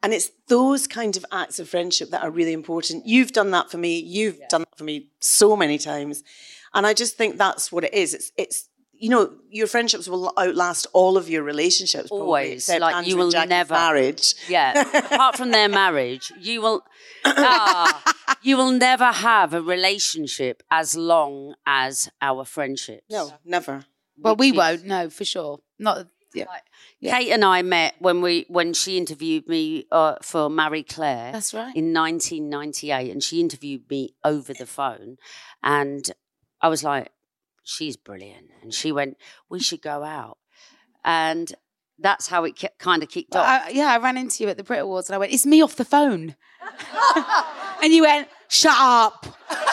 [0.02, 3.06] And it's those kind of acts of friendship that are really important.
[3.06, 3.98] You've done that for me.
[3.98, 6.22] You've done that for me so many times.
[6.74, 8.14] And I just think that's what it is.
[8.14, 8.68] It's it's
[8.98, 12.08] you know, your friendships will outlast all of your relationships.
[12.08, 12.68] probably, Always.
[12.68, 13.74] Like Andrew you will Jackie's never.
[13.74, 14.34] marriage.
[14.48, 14.80] Yeah.
[15.12, 16.82] Apart from their marriage, you will.
[17.24, 23.04] Ah, you will never have a relationship as long as our friendships.
[23.10, 23.84] No, never.
[24.18, 24.84] Well, we won't.
[24.84, 25.60] No, for sure.
[25.78, 26.06] Not.
[26.34, 26.46] Yeah.
[27.02, 31.32] Kate and I met when we when she interviewed me uh, for Marie Claire.
[31.32, 31.74] That's right.
[31.74, 35.16] In 1998, and she interviewed me over the phone,
[35.62, 36.10] and
[36.60, 37.10] I was like,
[37.66, 39.16] "She's brilliant," and she went,
[39.48, 40.38] "We should go out,"
[41.04, 41.52] and
[41.98, 43.46] that's how it kind of kicked off.
[43.46, 45.62] I, yeah, I ran into you at the Brit Awards and I went, "It's me
[45.62, 46.36] off the phone,"
[47.82, 49.26] and you went, "Shut up."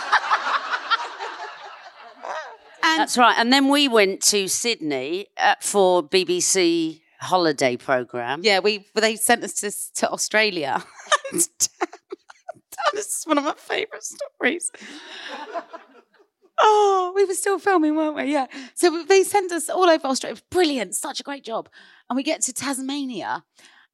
[2.82, 3.36] That's right.
[3.38, 8.42] And then we went to Sydney uh, for BBC holiday program.
[8.44, 9.72] Yeah, we they sent us to
[10.02, 10.84] to Australia.
[11.32, 11.50] this
[12.94, 14.72] is one of my favourite stories.
[16.66, 18.32] Oh, we were still filming, weren't we?
[18.32, 18.48] Yeah.
[18.74, 20.32] So they sent us all over Australia.
[20.32, 21.70] It was brilliant, such a great job.
[22.10, 23.44] And we get to Tasmania,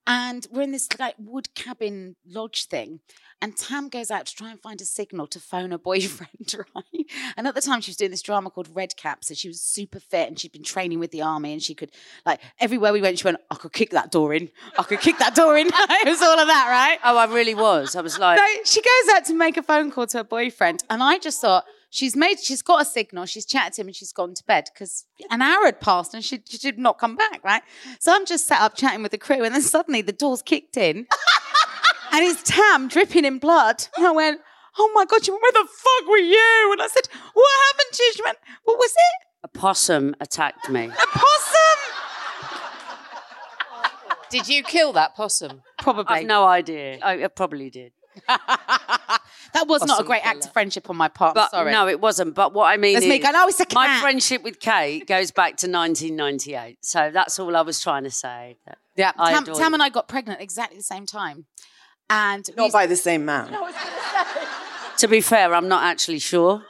[0.05, 2.99] and we're in this like wood cabin lodge thing.
[3.41, 7.05] And Tam goes out to try and find a signal to phone her boyfriend, right?
[7.38, 9.24] And at the time, she was doing this drama called Red Cap.
[9.24, 11.53] So she was super fit and she'd been training with the army.
[11.53, 11.91] And she could,
[12.26, 14.49] like, everywhere we went, she went, I could kick that door in.
[14.78, 15.67] I could kick that door in.
[15.74, 16.99] it was all of that, right?
[17.01, 17.95] Oh, I really was.
[17.95, 20.84] I was like, So she goes out to make a phone call to her boyfriend,
[20.89, 23.95] and I just thought she's made, she's got a signal, she's chatted to him, and
[23.95, 27.15] she's gone to bed because an hour had passed and she, she did not come
[27.15, 27.61] back, right?
[27.99, 30.77] So I'm just sat up chatting with the crew, and then suddenly the door's kicked
[30.77, 30.97] in,
[32.11, 34.41] and it's Tam dripping in blood, and I went.
[34.81, 36.69] Oh my God, she went, where the fuck were you?
[36.71, 38.13] And I said, what happened to you?
[38.15, 39.27] She went, what was it?
[39.43, 40.85] a possum attacked me.
[40.85, 41.79] A possum?
[44.29, 45.63] Did you kill that possum?
[45.79, 46.17] Probably.
[46.17, 46.99] I've no idea.
[47.01, 47.93] I, I probably did.
[49.53, 51.34] That was not a Possum great act of friendship on my part.
[51.36, 51.72] But Sorry.
[51.72, 52.36] no, it wasn't.
[52.36, 55.07] But what I mean There's is, me going, "Oh, it's a my friendship with Kate
[55.07, 56.78] goes back to 1998.
[56.82, 58.57] So that's all I was trying to say.
[58.95, 61.45] Yeah, I Tam, Tam and I got pregnant exactly the same time.
[62.10, 63.55] And we Not by the same man.
[64.97, 66.64] To be fair, I'm not actually sure.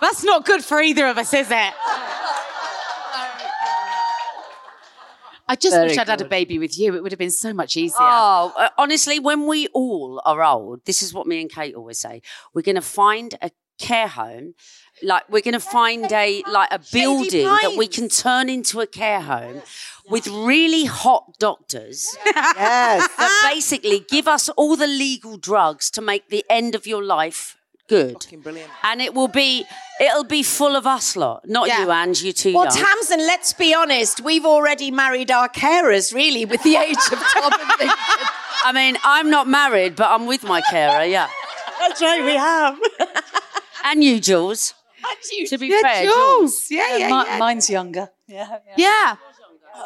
[0.00, 1.74] That's not good for either of us, is it?
[5.48, 6.30] I just Very wish I'd had a good.
[6.30, 6.94] baby with you.
[6.94, 7.96] It would have been so much easier.
[8.00, 11.98] Oh, uh, honestly, when we all are old, this is what me and Kate always
[11.98, 12.22] say:
[12.52, 14.54] we're going to find a care home,
[15.02, 18.86] like we're going to find a like a building that we can turn into a
[18.86, 19.62] care home
[20.10, 22.16] with really hot doctors.
[22.26, 23.08] yes.
[23.16, 27.57] that basically give us all the legal drugs to make the end of your life
[27.88, 28.24] good.
[28.42, 28.70] brilliant.
[28.82, 29.64] And it will be
[30.00, 32.22] it'll be full of us lot, not you, Ange.
[32.22, 32.76] You're too Well, young.
[32.84, 37.52] Tamzin, let's be honest, we've already married our carers, really, with the age of Tom
[37.52, 37.88] and Lincoln.
[38.64, 41.04] I mean, I'm not married, but I'm with my carer.
[41.04, 41.28] Yeah.
[41.80, 42.78] That's right, we have.
[43.84, 44.74] and you, Jules.
[44.98, 45.50] And you, Jules.
[45.50, 46.66] To be Yeah, fair, Jules.
[46.70, 47.38] Yeah, yeah, Mi- yeah.
[47.38, 48.08] Mine's younger.
[48.26, 48.58] Yeah.
[48.76, 49.16] Yeah.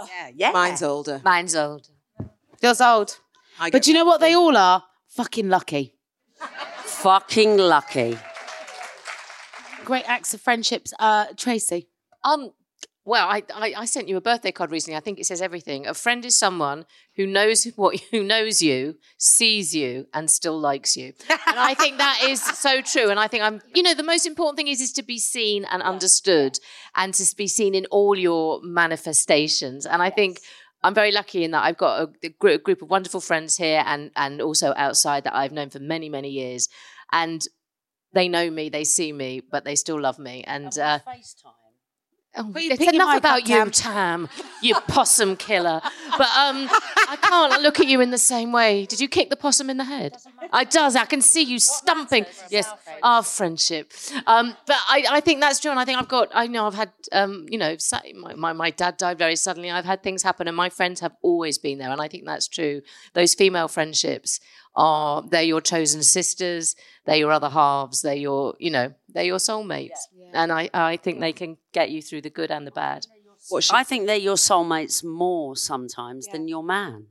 [0.09, 0.50] Yeah, yeah.
[0.53, 1.20] Mine's older.
[1.24, 1.88] Mine's old.
[2.61, 3.18] Feels old.
[3.61, 4.82] I But get do you know what they all are?
[5.09, 5.94] Fucking lucky.
[7.03, 8.16] Fucking lucky.
[9.84, 10.92] great acts of friendships.
[11.00, 11.88] Uh, Tracy.
[12.22, 12.53] Um,
[13.05, 14.96] well, I, I I sent you a birthday card recently.
[14.96, 15.88] I think it says everything.
[15.88, 16.86] A friend is someone
[17.16, 21.12] who knows what who knows you, sees you, and still likes you.
[21.28, 23.11] And I think that is so true.
[23.11, 25.64] And I think I'm, you know, the most important thing is is to be seen
[25.72, 26.61] and understood,
[26.94, 29.86] and to be seen in all your manifestations.
[29.86, 30.38] And I think.
[30.84, 33.84] I'm very lucky in that I've got a, a a group of wonderful friends here
[33.86, 36.68] and and also outside that I've known for many many years,
[37.13, 37.47] and
[38.13, 40.45] they know me, they see me, but they still love me.
[40.45, 40.99] And uh,
[42.35, 43.71] Oh, it's enough about you, Tam.
[43.71, 44.29] Tam,
[44.63, 45.83] you possum killer.
[46.17, 46.67] But um,
[47.09, 48.87] I can't look at you in the same way.
[48.87, 50.17] Did you kick the possum in the head?
[50.51, 50.97] I does.
[50.97, 52.25] I can see you stumping.
[52.49, 53.93] Yes, our friendship.
[54.27, 56.31] Um, but I, I think that's true, and I think I've got.
[56.33, 56.93] I know I've had.
[57.13, 57.77] Um, you know,
[58.15, 59.71] my, my my dad died very suddenly.
[59.71, 62.49] I've had things happen, and my friends have always been there, and I think that's
[62.49, 62.81] true.
[63.13, 64.41] Those female friendships
[64.75, 66.75] are they're your chosen sisters.
[67.07, 68.03] They're your other halves.
[68.03, 69.99] They're your you know they're your soulmates,
[70.33, 73.07] and I I think they can get you through the good and the bad.
[73.70, 77.07] I think they're your soulmates more sometimes than your man.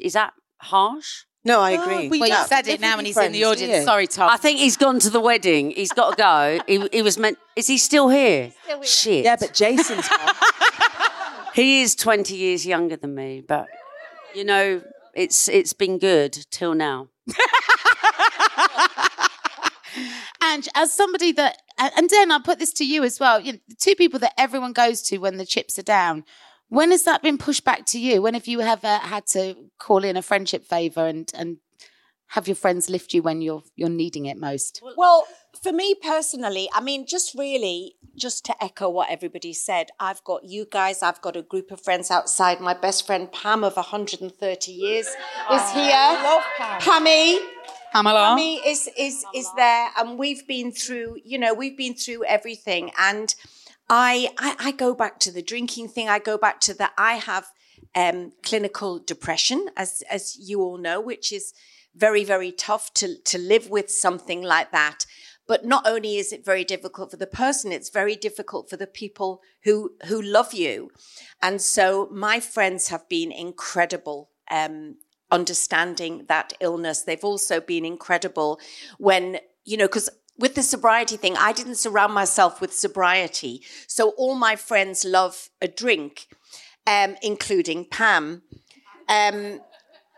[0.00, 1.24] Is that harsh?
[1.46, 2.08] No, I agree.
[2.08, 3.84] Well, you said it now, and he's in the audience.
[3.84, 4.30] Sorry, Tom.
[4.30, 5.72] I think he's gone to the wedding.
[5.72, 6.60] He's got to go.
[6.66, 7.38] he, he was meant.
[7.54, 8.52] Is he still here?
[8.82, 9.24] Shit.
[9.24, 10.08] Yeah, but Jason's
[11.54, 13.66] he is twenty years younger than me, but
[14.34, 14.82] you know,
[15.16, 17.08] it's it's been good till now.
[20.54, 23.40] And as somebody that, and and Dan, I'll put this to you as well.
[23.40, 26.24] You know, the two people that everyone goes to when the chips are down.
[26.68, 28.22] When has that been pushed back to you?
[28.22, 31.56] When have you ever had to call in a friendship favor and and
[32.28, 34.80] have your friends lift you when you're you're needing it most?
[34.96, 35.26] Well,
[35.62, 40.44] for me personally, I mean, just really, just to echo what everybody said, I've got
[40.44, 42.60] you guys, I've got a group of friends outside.
[42.60, 46.18] My best friend Pam of 130 years is here.
[46.22, 46.80] love Pam.
[46.80, 47.38] Pammy.
[47.92, 48.36] Pamela.
[48.36, 52.90] Pammy is is is there, and we've been through, you know, we've been through everything.
[52.98, 53.34] And
[53.88, 56.08] I I, I go back to the drinking thing.
[56.08, 56.92] I go back to that.
[56.98, 57.46] I have
[57.94, 61.52] um, clinical depression, as as you all know, which is
[61.94, 65.06] very very tough to to live with something like that.
[65.46, 68.86] But not only is it very difficult for the person, it's very difficult for the
[68.86, 70.90] people who who love you.
[71.42, 74.30] And so my friends have been incredible.
[74.50, 74.96] Um,
[75.30, 77.02] understanding that illness.
[77.02, 78.60] They've also been incredible
[78.98, 83.62] when, you know, because with the sobriety thing, I didn't surround myself with sobriety.
[83.86, 86.26] So all my friends love a drink,
[86.86, 88.42] um, including Pam.
[89.08, 89.60] Um,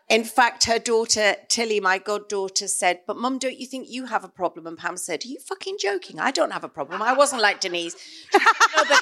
[0.09, 4.23] in fact, her daughter, Tilly, my goddaughter, said, But mum, don't you think you have
[4.23, 4.67] a problem?
[4.67, 6.21] And Pam said, Are you fucking joking?
[6.21, 7.03] I don't have a problem.
[7.03, 7.97] I wasn't like Denise.
[8.33, 9.01] but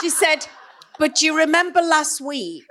[0.00, 0.46] she said,
[1.02, 2.62] But do you remember last week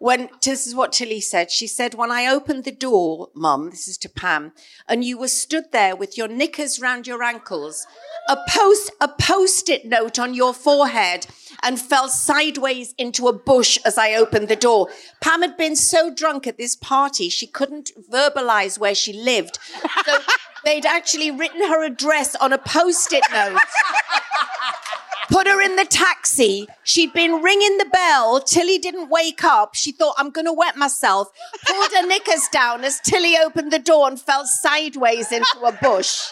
[0.00, 1.52] when this is what Tilly said?
[1.52, 4.50] She said, When I opened the door, mum, this is to Pam,
[4.88, 7.86] and you were stood there with your knickers round your ankles,
[8.28, 11.28] a post a post-it note on your forehead
[11.62, 14.88] and fell sideways into a bush as I opened the door.
[15.20, 19.60] Pam had been so drunk at this party she couldn't verbalize where she lived.
[20.04, 20.18] So
[20.64, 23.60] they'd actually written her address on a post-it note.
[25.30, 26.66] Put her in the taxi.
[26.82, 28.40] She'd been ringing the bell.
[28.40, 29.74] Tilly didn't wake up.
[29.74, 31.28] She thought, I'm going to wet myself.
[31.66, 36.30] Pulled her knickers down as Tilly opened the door and fell sideways into a bush.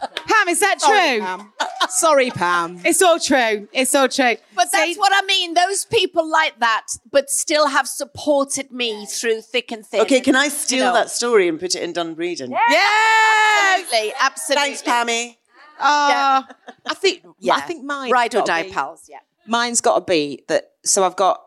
[0.00, 1.26] Pam, is that Sorry, true?
[1.26, 1.52] Pam.
[1.88, 2.80] Sorry, Pam.
[2.84, 3.66] It's all true.
[3.72, 4.36] It's all true.
[4.54, 5.54] But that's what I mean.
[5.54, 10.02] Those people like that, but still have supported me through thick and thin.
[10.02, 10.92] Okay, can I You steal know.
[10.94, 12.54] that story and put it in Dun Breedin'?
[12.54, 14.62] Absolutely, absolutely.
[14.76, 15.36] Thanks, Pammy.
[15.78, 16.42] Uh,
[16.86, 17.54] I think Yeah.
[17.54, 19.20] I think mine Ride or die pals, yeah.
[19.46, 20.72] Mine's got to be that.
[20.84, 21.40] So I've got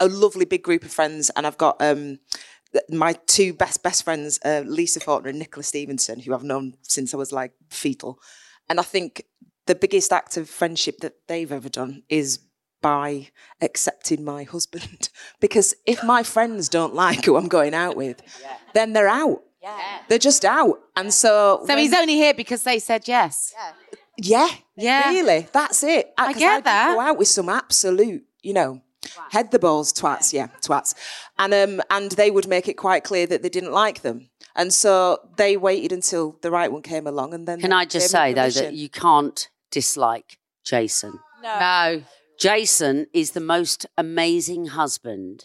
[0.00, 2.18] a, lovely big group of friends, and I've got um
[2.90, 7.14] my two best best friends, uh, Lisa Faulkner and Nicola Stephenson, who I've known since
[7.14, 8.18] I was like fetal.
[8.68, 9.24] And I think
[9.66, 12.40] the biggest act of friendship that they've ever done is
[12.82, 13.28] by
[13.60, 15.08] accepting my husband.
[15.40, 18.20] because if my friends don't like who I'm going out with,
[18.74, 19.42] then they're out.
[20.08, 20.80] They're just out.
[20.96, 23.54] And so So he's only here because they said yes.
[24.16, 25.10] yeah, Yeah.
[25.10, 25.48] really.
[25.52, 26.12] That's it.
[26.16, 26.94] I 'Cause get did that.
[26.94, 28.80] Go out with some absolute, you know,
[29.30, 30.94] head the balls twats, yeah, twats,
[31.38, 34.72] and um, and they would make it quite clear that they didn't like them, and
[34.72, 38.32] so they waited until the right one came along, and then Can I just say
[38.32, 41.20] though that you can't dislike Jason.
[41.42, 42.02] No.
[42.38, 45.44] Jason is the most amazing husband.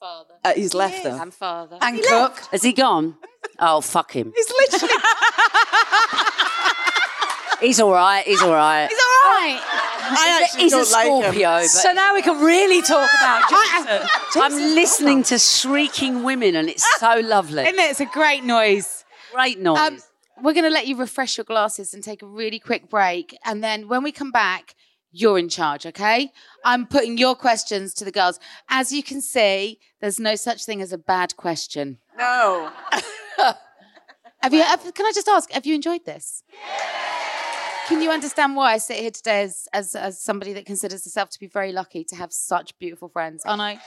[0.00, 0.34] And father.
[0.44, 1.20] Uh, he's left though.
[1.20, 1.78] And father.
[1.80, 2.38] And cook.
[2.52, 3.16] Has he gone?
[3.58, 4.32] Oh, fuck him.
[4.34, 4.94] He's literally.
[7.60, 8.24] He's all right.
[8.24, 8.86] He's all right.
[8.88, 9.60] He's all right.
[9.60, 11.22] I actually He's a don't like him.
[11.22, 14.08] Scorpio, but So now we can really talk about Jason.
[14.36, 17.64] I'm listening to shrieking women, and it's so lovely.
[17.64, 17.90] Isn't it?
[17.90, 19.04] It's a great noise.
[19.34, 19.76] Great noise.
[19.76, 19.98] Um,
[20.40, 23.36] we're going to let you refresh your glasses and take a really quick break.
[23.44, 24.76] And then when we come back,
[25.10, 26.32] you're in charge, okay?
[26.64, 28.38] I'm putting your questions to the girls.
[28.68, 31.98] As you can see, there's no such thing as a bad question.
[32.16, 32.70] No.
[34.42, 34.62] Have you?
[34.62, 35.50] Have, can I just ask?
[35.50, 36.44] Have you enjoyed this?
[37.88, 41.30] Can you understand why I sit here today as, as as somebody that considers herself
[41.30, 43.42] to be very lucky to have such beautiful friends?
[43.44, 43.78] Aren't I?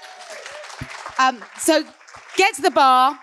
[1.20, 1.84] Um, so
[2.36, 3.18] get to the bar,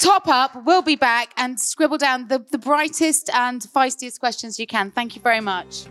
[0.00, 0.64] top up.
[0.64, 4.90] We'll be back and scribble down the, the brightest and feistiest questions you can.
[4.90, 5.84] Thank you very much.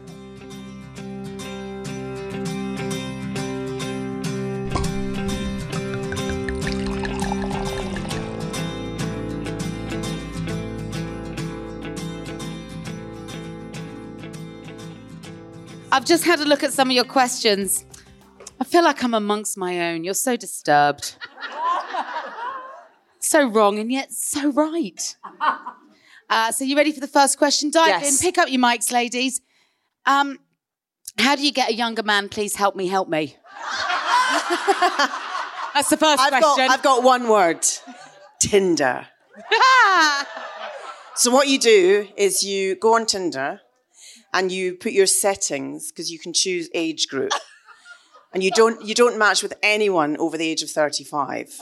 [15.92, 17.86] I've just had a look at some of your questions.
[18.60, 20.04] I feel like I'm amongst my own.
[20.04, 21.16] You're so disturbed.
[23.20, 25.16] so wrong and yet so right.
[26.30, 27.70] Uh, so, you ready for the first question?
[27.72, 28.22] Dive Yes.
[28.22, 29.40] in, pick up your mics, ladies.
[30.06, 30.40] Um,
[31.18, 32.28] how do you get a younger man?
[32.28, 33.38] Please help me, help me.
[35.74, 36.42] That's the 1st I've question.
[36.42, 37.66] got, I've got one word
[38.42, 39.08] Tinder.
[41.16, 43.62] so, what you do is you go on Tinder
[44.34, 47.32] and you put your settings because you can choose age group.
[48.34, 51.59] And you don't, you don't match with anyone over the age of 35.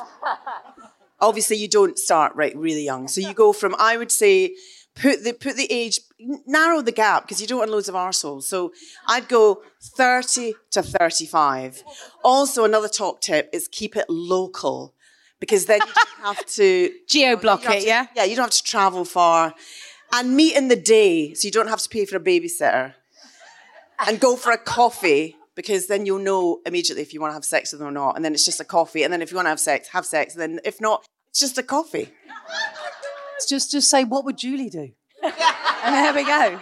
[1.22, 3.08] Obviously, you don't start right really young.
[3.08, 4.56] So, you go from, I would say,
[4.96, 6.00] put the, put the age,
[6.46, 8.44] narrow the gap because you don't want loads of arseholes.
[8.44, 8.74] So,
[9.08, 11.84] I'd go 30 to 35.
[12.24, 14.94] Also, another top tip is keep it local
[15.40, 18.08] because then you don't have to geo block you don't it, to- yeah?
[18.16, 19.54] Yeah, you don't have to travel far.
[20.18, 22.94] And meet in the day, so you don't have to pay for a babysitter.
[24.08, 27.46] And go for a coffee because then you'll know immediately if you want to have
[27.46, 28.16] sex with them or not.
[28.16, 29.04] And then it's just a coffee.
[29.04, 30.34] And then if you want to have sex, have sex.
[30.34, 32.12] And then if not, it's just a coffee.
[33.48, 34.92] Just, just say, what would Julie do?
[35.24, 35.34] and
[35.94, 36.60] there we go.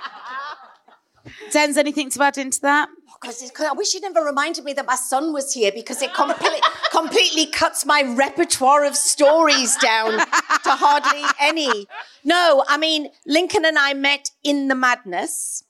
[1.51, 2.89] Den's anything to add into that?
[3.09, 6.13] Oh, because I wish you never reminded me that my son was here because it
[6.13, 6.59] completely,
[6.93, 11.87] completely cuts my repertoire of stories down to hardly any.
[12.23, 15.63] No, I mean, Lincoln and I met in the madness.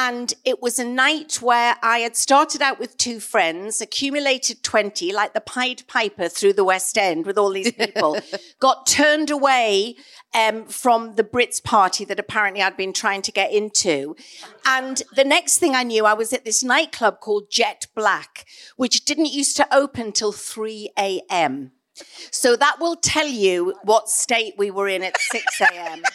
[0.00, 5.12] And it was a night where I had started out with two friends, accumulated 20,
[5.12, 8.16] like the Pied Piper through the West End with all these people,
[8.60, 9.96] got turned away
[10.32, 14.14] um, from the Brits party that apparently I'd been trying to get into.
[14.64, 18.44] And the next thing I knew, I was at this nightclub called Jet Black,
[18.76, 21.72] which didn't used to open till 3 a.m.
[22.30, 26.02] So that will tell you what state we were in at 6 a.m.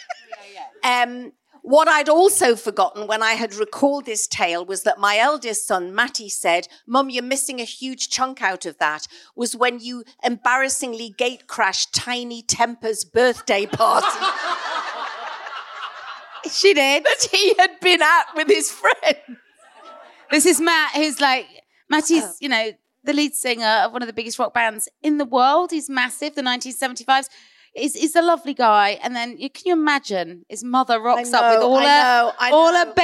[0.84, 1.32] Um,
[1.64, 5.94] what I'd also forgotten when I had recalled this tale was that my eldest son,
[5.94, 11.14] Matty, said, Mum, you're missing a huge chunk out of that, was when you embarrassingly
[11.16, 14.06] gate crashed Tinie Tempah's birthday party.
[16.50, 17.02] she did.
[17.02, 19.38] That he had been at with his friend.
[20.30, 21.46] This is Matt, who's like,
[21.88, 22.34] Matty's, oh.
[22.40, 22.72] you know,
[23.04, 25.70] the lead singer of one of the biggest rock bands in the world.
[25.70, 27.30] He's massive, the 1975s.
[27.74, 29.00] He's, he's a lovely guy.
[29.02, 32.32] And then you, can you imagine his mother rocks up with all I her, know,
[32.38, 32.78] I all know.
[32.86, 32.94] her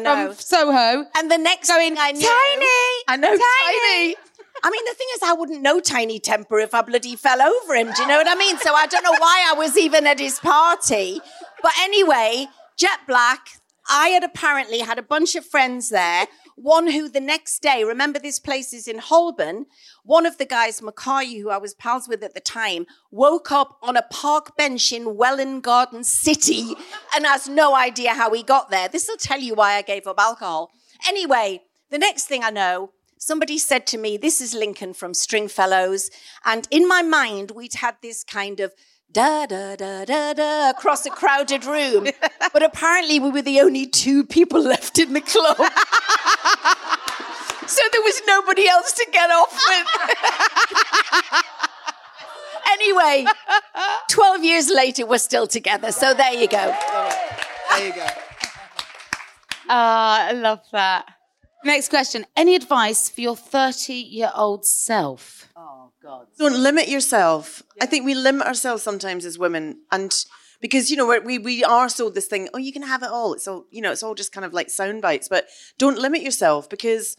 [0.00, 0.26] know.
[0.28, 1.04] from Soho.
[1.16, 4.14] And the next going, thing I knew, Tiny, I know, Tiny.
[4.14, 4.16] tiny.
[4.62, 7.74] I mean, the thing is, I wouldn't know Tinie Tempah if I bloody fell over
[7.74, 7.92] him.
[7.92, 8.58] Do you know what I mean?
[8.58, 11.20] So I don't know why I was even at his party.
[11.62, 12.46] But anyway,
[12.76, 13.48] Jet Black,
[13.88, 16.26] I had apparently had a bunch of friends there.
[16.62, 19.64] One who the next day, remember this place is in Holborn,
[20.04, 23.78] one of the guys, Mackay, who I was pals with at the time, woke up
[23.80, 26.74] on a park bench in Welwyn Garden City
[27.16, 28.88] and has no idea how he got there.
[28.88, 30.70] This will tell you why I gave up alcohol.
[31.08, 36.10] Anyway, the next thing I know, somebody said to me, This is Lincoln from Stringfellows.
[36.44, 38.74] And in my mind, we'd had this kind of
[39.10, 42.08] da da da da da across a crowded room.
[42.52, 45.56] but apparently, we were the only two people left in the club.
[47.70, 49.86] So there was nobody else to get off with.
[52.72, 53.24] anyway,
[54.08, 55.92] 12 years later, we're still together.
[55.92, 56.74] So there you go.
[57.70, 58.06] There you go.
[59.68, 61.06] Ah, I love that.
[61.64, 62.26] Next question.
[62.36, 65.48] Any advice for your 30 year old self?
[65.54, 66.26] Oh, God.
[66.38, 67.62] Don't limit yourself.
[67.80, 70.12] I think we limit ourselves sometimes as women, and
[70.60, 72.48] because you know we're, we we are sold this thing.
[72.54, 73.34] Oh, you can have it all.
[73.34, 73.92] It's all you know.
[73.92, 75.28] It's all just kind of like sound bites.
[75.28, 75.48] But
[75.78, 77.16] don't limit yourself because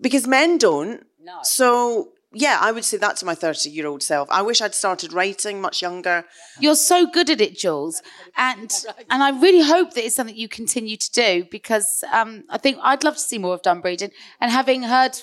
[0.00, 1.04] because men don't.
[1.20, 1.38] No.
[1.42, 4.28] So yeah, I would say that to my thirty year old self.
[4.30, 6.24] I wish I'd started writing much younger.
[6.60, 8.02] You're so good at it, Jules,
[8.36, 8.70] and
[9.10, 12.78] and I really hope that it's something you continue to do because um, I think
[12.82, 14.10] I'd love to see more of Dun Breedin'.
[14.40, 15.18] And having heard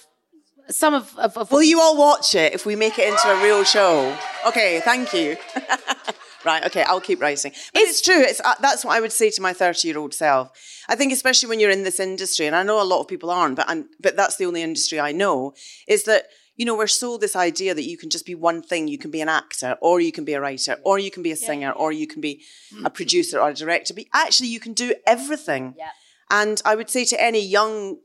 [0.69, 3.43] some of, of, of Will you all watch it if we make it into a
[3.43, 4.17] real show?
[4.47, 5.37] Okay, thank you.
[6.45, 6.63] Right.
[6.65, 6.83] Okay.
[6.83, 7.51] I'll keep writing.
[7.73, 8.21] But it's, true.
[8.21, 10.51] It's uh, that's what I would say to my thirty-year-old self.
[10.87, 13.31] I think, especially when you're in this industry, and I know a lot of people
[13.31, 15.53] aren't, but I'm, but that's the only industry I know.
[15.87, 18.87] Is that you know we're sold this idea that you can just be one thing.
[18.87, 21.31] You can be an actor, or you can be a writer, or you can be
[21.31, 22.43] a singer, or you can be
[22.83, 23.95] a producer or a director.
[23.95, 25.73] But actually, you can do everything.
[25.77, 25.89] Yeah.
[26.29, 27.97] And I would say to any young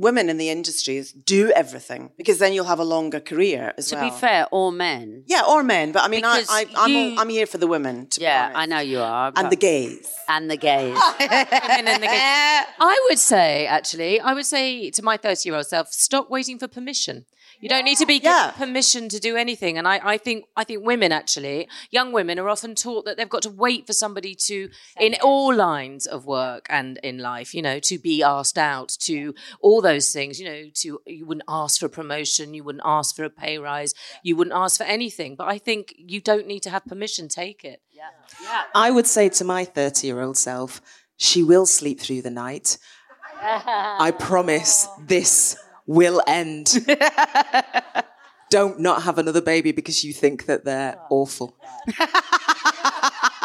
[0.00, 3.96] women in the industries, do everything because then you'll have a longer career as To
[3.96, 4.04] well.
[4.08, 5.24] To be fair, or men.
[5.26, 7.66] Yeah, or men, but I mean, I, Because I, I'm, you- I'm here for the
[7.66, 8.06] women.
[8.12, 9.28] To Yeah, I know you are.
[9.28, 10.06] and but- the gays.
[10.28, 10.96] And the gays.
[12.90, 16.58] I would say, actually, I would say to my 30 year old self, stop waiting
[16.58, 17.26] for permission.
[17.60, 19.76] You don't need to be given permission to do anything.
[19.76, 23.28] And I, I think I think women actually, young women are often taught that they've
[23.28, 27.60] got to wait for somebody to, in all lines of work and in life, you
[27.60, 31.80] know, to be asked out, to all those things, you know, to you wouldn't ask
[31.80, 33.92] for a promotion, you wouldn't ask for a pay rise,
[34.22, 35.36] you wouldn't ask for anything.
[35.36, 37.82] But I think you don't need to have permission, take it.
[37.92, 38.62] Yeah.
[38.74, 40.80] I would say to my 30 year old self,
[41.18, 42.78] she will sleep through the night.
[43.42, 45.02] I promise oh.
[45.06, 45.56] this
[45.90, 46.86] will end.
[48.50, 51.06] Don't not have another baby because you think that they're oh.
[51.10, 51.56] awful.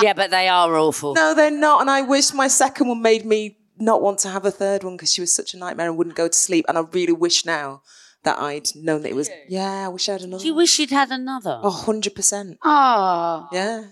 [0.01, 1.15] yeah, but they are awful.
[1.15, 1.81] No, they're not.
[1.81, 4.95] And I wish my second one made me not want to have a third one
[4.95, 6.65] because she was such a nightmare and wouldn't go to sleep.
[6.67, 7.81] And I really wish now
[8.23, 10.41] that I'd known that it was, yeah, I wish I had another.
[10.41, 11.59] Do you wish you'd had another?
[11.63, 12.57] Oh, 100%.
[12.63, 13.47] Oh.
[13.51, 13.85] Yeah.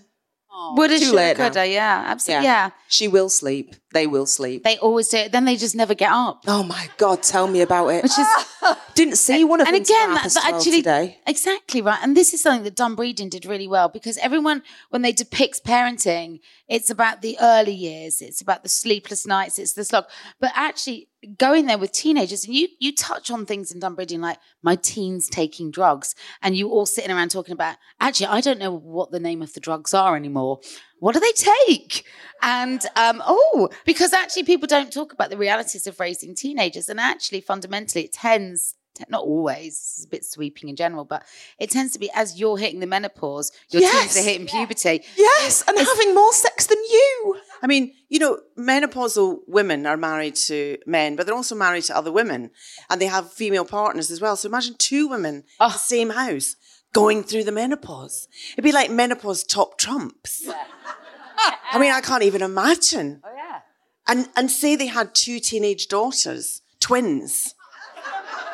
[0.76, 1.44] Woulda, Too shoulda, late now.
[1.44, 2.44] coulda, yeah, absolutely.
[2.44, 2.70] Yeah.
[2.88, 3.74] She will sleep.
[3.94, 4.64] They will sleep.
[4.64, 5.32] They always do it.
[5.32, 6.42] Then they just never get up.
[6.46, 8.02] Oh my God, tell me about it.
[8.02, 8.26] Which is
[8.94, 11.18] Didn't see one of and them again, till half that, that 12 actually today.
[11.26, 11.98] exactly right.
[12.02, 15.64] And this is something that Dun Breedin' did really well because everyone, when they depict
[15.64, 20.04] parenting, it's about the early years, it's about the sleepless nights, it's the slog.
[20.40, 24.20] But actually, going there with teenagers, and you you touch on things in Dun Breedin'
[24.20, 27.76] like my teens taking drugs, and you all sitting around talking about.
[28.00, 30.60] Actually, I don't know what the name of the drugs are anymore.
[31.04, 32.06] What do they take?
[32.40, 36.98] And um, oh, because actually people don't talk about the realities of raising teenagers, and
[36.98, 38.74] actually fundamentally it tends
[39.10, 41.24] not always, it's a bit sweeping in general, but
[41.58, 44.14] it tends to be as you're hitting the menopause, your Yes.
[44.14, 45.04] teens are hitting puberty.
[45.16, 47.36] Yes, and having more sex than you.
[47.60, 51.96] I mean, you know, menopausal women are married to men, but they're also married to
[51.96, 52.50] other women,
[52.88, 54.36] and they have female partners as well.
[54.36, 56.56] So imagine two women in the same house
[56.94, 58.26] going through the menopause.
[58.52, 60.48] It'd be like menopause top trumps.
[61.72, 63.20] I mean, I can't even imagine.
[63.22, 63.60] Oh yeah.
[64.08, 67.54] And and say they had two teenage daughters, twins.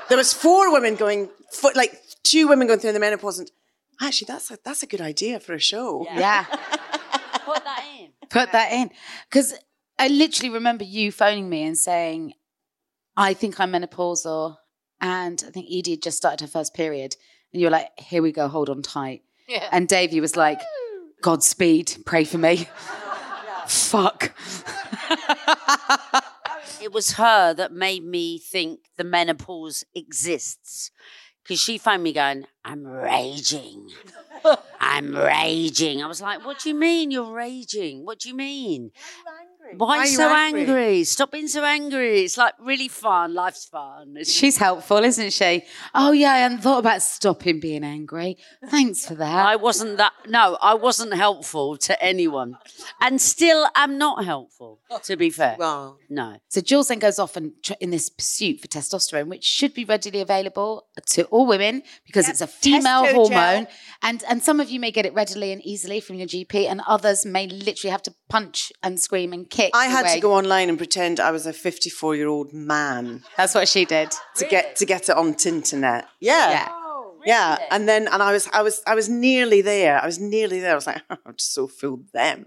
[0.09, 3.51] There was four women going, fo- like two women going through the menopause, and
[4.01, 6.05] actually, that's a that's a good idea for a show.
[6.13, 6.45] Yeah.
[7.45, 8.09] Put that in.
[8.29, 8.91] Put that in.
[9.29, 9.55] Because
[9.99, 12.35] I literally remember you phoning me and saying,
[13.17, 14.57] I think I'm menopausal.
[15.01, 17.17] And I think Edie had just started her first period.
[17.53, 19.23] And you were like, here we go, hold on tight.
[19.49, 19.69] Yeah.
[19.73, 20.61] And Davey was like,
[21.23, 22.69] Godspeed, pray for me.
[23.67, 24.33] Fuck.
[26.81, 30.91] It was her that made me think the menopause exists.
[31.43, 33.91] Because she found me going, I'm raging.
[34.81, 36.03] I'm raging.
[36.03, 38.05] I was like, what do you mean you're raging?
[38.05, 38.93] What do you mean?
[39.77, 40.61] Why, Why are you so angry?
[40.63, 41.05] angry?
[41.05, 42.21] Stop being so angry.
[42.23, 43.35] It's like really fun.
[43.35, 44.11] Life's fun.
[44.17, 45.63] It's- She's helpful, isn't she?
[45.95, 48.37] Oh, yeah, I hadn't thought about stopping being angry.
[48.69, 49.47] Thanks for that.
[49.47, 50.13] I wasn't that.
[50.27, 52.57] No, I wasn't helpful to anyone,
[53.01, 54.81] and still am not helpful.
[55.05, 56.37] To be fair, Well, no.
[56.49, 59.85] So Jules then goes off and tr- in this pursuit for testosterone, which should be
[59.85, 63.67] readily available to all women because it's a female testo hormone,
[64.03, 66.81] and and some of you may get it readily and easily from your GP, and
[66.89, 69.60] others may literally have to punch and scream and kick.
[69.75, 70.15] I had away.
[70.15, 73.85] to go online and pretend I was a 54 year old man That's what she
[73.85, 74.13] did.
[74.37, 76.05] to get to get it on Tinternet.
[76.21, 76.51] Yeah.
[76.51, 76.73] Yeah.
[77.25, 80.01] Yeah, and then and I was I was I was nearly there.
[80.03, 80.73] I was nearly there.
[80.73, 82.47] I was like, I've just so fooled them.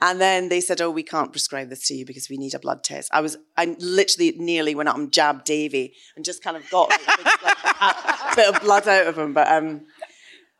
[0.00, 2.58] And then they said, Oh, we can't prescribe this to you because we need a
[2.60, 3.10] blood test.
[3.12, 6.90] I was I literally nearly went up and jabbed Davy and just kind of got
[6.90, 9.32] like, a, big, like, a bit of blood out of him.
[9.32, 9.80] But um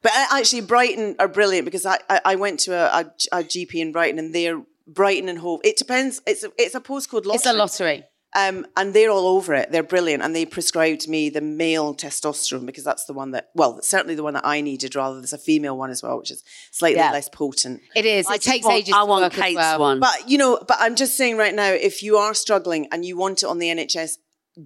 [0.03, 3.03] but uh, actually Brighton are brilliant because I I, I went to a,
[3.33, 5.61] a, a GP in Brighton and they're Brighton and Hove.
[5.65, 6.21] It depends.
[6.27, 7.35] It's a, it's a postcode lottery.
[7.35, 8.05] It's a lottery.
[8.37, 9.73] Um, and they're all over it.
[9.73, 10.23] They're brilliant.
[10.23, 14.23] And they prescribed me the male testosterone because that's the one that, well, certainly the
[14.23, 17.11] one that I needed rather there's a female one as well, which is slightly Yeah.
[17.13, 17.81] less potent.
[17.97, 18.27] It is.
[18.27, 18.95] I it takes want- ages.
[18.95, 19.79] I want work as Kate's well.
[19.81, 20.01] one.
[20.01, 23.17] But, you know, but I'm just saying right now, if you are struggling and you
[23.17, 24.19] want it on the NHS,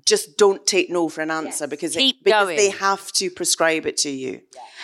[0.06, 2.56] just don't take no for an answer because, Keep it, because going.
[2.56, 4.32] they have to prescribe it to you.
[4.32, 4.40] And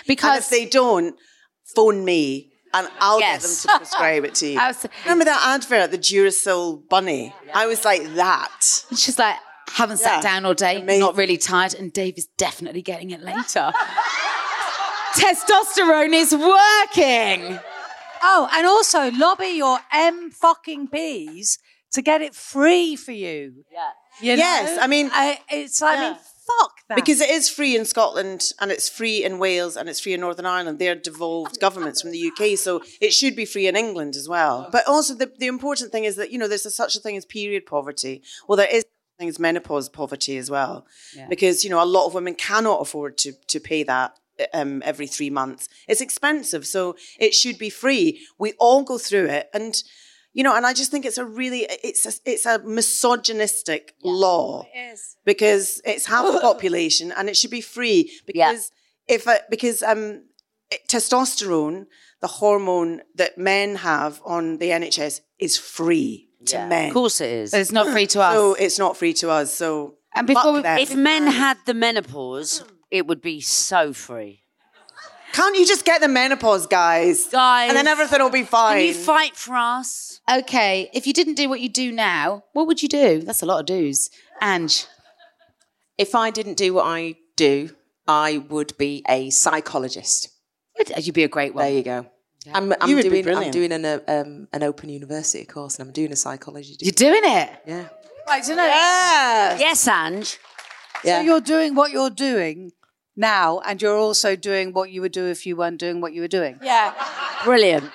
[0.07, 1.17] because if they don't,
[1.75, 3.43] phone me and I'll Yes.
[3.43, 4.59] get them to prescribe it to you.
[4.59, 7.35] Abso- Remember that advert, the Duracell bunny?
[7.55, 8.61] I was like that.
[8.95, 9.37] she's like,
[9.73, 10.31] haven't sat Yeah.
[10.31, 11.01] down all day, Amazing.
[11.01, 13.73] not really tired, and Dave is definitely getting it later.
[15.15, 17.59] Testosterone is working.
[18.23, 21.59] Oh, and also lobby your M fucking P's
[21.93, 23.65] to get it free for you.
[23.73, 23.91] Yeah.
[24.21, 24.43] You know?
[24.43, 26.11] Yes, I mean- I, it's like, I Yeah.
[26.11, 26.19] mean,
[26.49, 26.97] fuck that.
[26.97, 30.21] Because it is free in Scotland and it's free in Wales and it's free in
[30.21, 30.79] Northern Ireland.
[30.79, 34.69] They're devolved governments from the UK, so it should be free in England as well.
[34.73, 37.17] But also, the, the important thing is that, you know, there's a, such a thing
[37.17, 38.23] as period poverty.
[38.47, 40.87] Well, there is such a thing as menopause poverty as well.
[41.29, 44.15] Because, you know, a lot of women cannot afford to, to pay that.
[44.55, 48.25] Um, every three months, it's expensive, so it should be free.
[48.39, 49.75] We all go through it, and
[50.39, 51.61] you know, and I just think it's a really,
[51.91, 54.65] it's a, it's a misogynistic law
[55.25, 58.71] because it's half the population and it should be free because
[59.09, 60.03] if uh, because um
[60.71, 61.87] it- testosterone
[62.21, 66.69] the hormone that men have on the NHS is free to Yeah.
[66.69, 67.55] men Of course it is.
[67.55, 68.35] It's not free to us.
[68.35, 69.69] so it's not free to us so
[70.15, 70.79] And before fuck we- them.
[70.79, 74.43] If men had the menopause, it would be so free.
[75.33, 77.69] Can't you just get the menopause guys Guys.
[77.69, 80.21] and then everything will be fine Can you fight for us?
[80.31, 83.23] Okay, if you didn't do what you do now, what would you do?
[83.23, 84.11] That's a lot of do's.
[84.43, 84.87] Ange.
[85.97, 87.71] If I didn't do what I do,
[88.07, 90.29] I would be a psychologist.
[90.99, 91.65] You'd be a great one.
[91.65, 92.07] There you go.
[92.53, 95.79] I'm, I'm You would be doing I'm doing an uh, um, an open university course
[95.79, 96.77] and I'm doing a psychology.
[96.81, 97.51] You're doing it.
[97.67, 97.89] Yeah.
[98.27, 100.39] Right, so no, Yes, Ange.
[101.05, 101.19] Yeah.
[101.19, 102.73] So you're doing what you're doing
[103.19, 106.23] now, and you're also doing what you would do if you weren't doing what you
[106.23, 106.59] were doing.
[106.63, 106.95] Yeah.
[107.45, 107.91] Brilliant.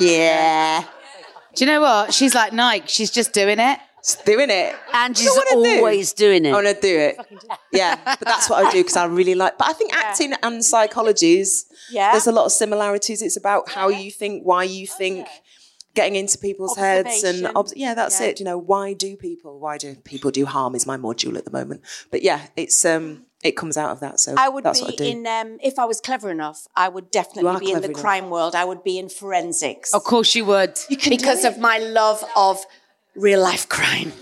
[0.00, 0.84] Yeah.
[1.54, 2.12] Do you know what?
[2.12, 2.86] She's like Nike.
[2.88, 3.78] She's just doing it.
[4.04, 4.76] Just doing it.
[4.92, 5.78] And she's do do?
[5.78, 6.50] always doing it.
[6.50, 7.16] I want to do it.
[7.72, 9.58] Yeah, but that's what I do because I really like.
[9.58, 11.66] But I think acting and psychology is.
[11.90, 12.12] Yeah.
[12.12, 13.20] There's a lot of similarities.
[13.22, 15.26] It's about how you think, why you think,
[15.94, 17.56] getting into people's heads, and Observation.
[17.56, 18.26] obs- yeah, that's Yeah.
[18.28, 18.38] it.
[18.38, 19.58] You know, why do people?
[19.58, 20.74] Why do people do harm?
[20.74, 21.80] Is my module at the moment.
[22.10, 24.18] But yeah, it's um, it comes out of that.
[24.20, 25.04] So I would that's be what I do.
[25.04, 28.00] in, um, if I was clever enough, I would definitely be in the enough.
[28.00, 28.54] crime world.
[28.54, 29.92] I would be in forensics.
[29.94, 30.78] Of course you would.
[31.08, 32.64] because of my love of
[33.14, 34.12] real life crime.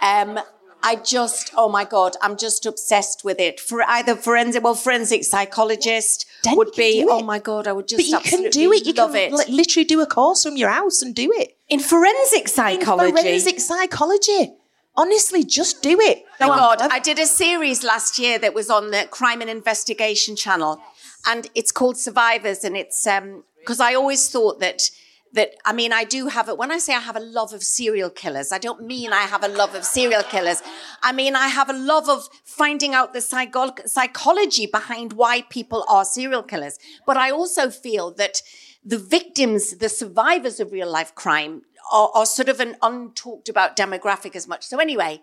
[0.00, 0.40] Um,
[0.82, 3.60] I just, oh my God, I'm just obsessed with it.
[3.60, 8.10] For either forensic, well, forensic psychologist Then would be, oh my God, I would just
[8.10, 8.84] but you can do it.
[8.84, 9.32] You love can it.
[9.32, 11.56] li- literally do a course from your house and do it.
[11.68, 13.10] in forensic psychology.
[13.10, 14.54] In forensic psychology.
[14.94, 16.24] Honestly, just do it.
[16.40, 16.48] Oh.
[16.48, 20.80] God, I did a series last year that was on the Crime and Investigation channel,
[21.26, 24.90] and it's called Survivors, and it's um because I always thought that
[25.32, 26.58] that I mean I do have it.
[26.58, 29.42] When I say I have a love of serial killers, I don't mean I have
[29.42, 30.62] a love of serial killers.
[31.02, 35.84] I mean I have a love of finding out the psycho- psychology behind why people
[35.88, 36.78] are serial killers.
[37.06, 38.42] But I also feel that
[38.84, 41.62] the victims, the survivors of real life crime,
[41.92, 44.64] are, are sort of an untalked about demographic as much.
[44.64, 45.20] So anyway,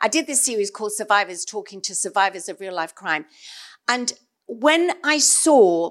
[0.00, 3.26] I did this series called Survivors, talking to survivors of real life crime.
[3.88, 4.14] And
[4.46, 5.90] when I saw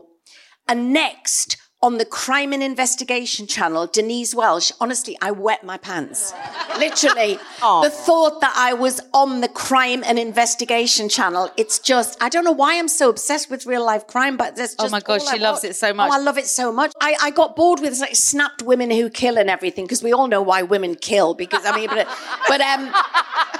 [0.67, 6.33] a next on the Crime and Investigation channel, Denise Welch, honestly, I wet my pants.
[6.77, 7.39] Literally.
[7.61, 12.43] The thought that I was on the Crime and Investigation channel, it's just, I don't
[12.43, 14.87] know why I'm so obsessed with real life crime, but that's just.
[14.87, 15.71] Oh my God, all she I loves watch.
[15.71, 16.11] it so much.
[16.11, 16.91] Oh, I love it so much.
[17.01, 20.27] I, I got bored with like snapped women who kill and everything, because we all
[20.27, 22.07] know why women kill, because I mean, but,
[22.47, 22.91] but, um,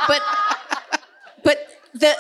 [0.07, 0.22] but,
[1.43, 1.57] but
[1.93, 2.15] the,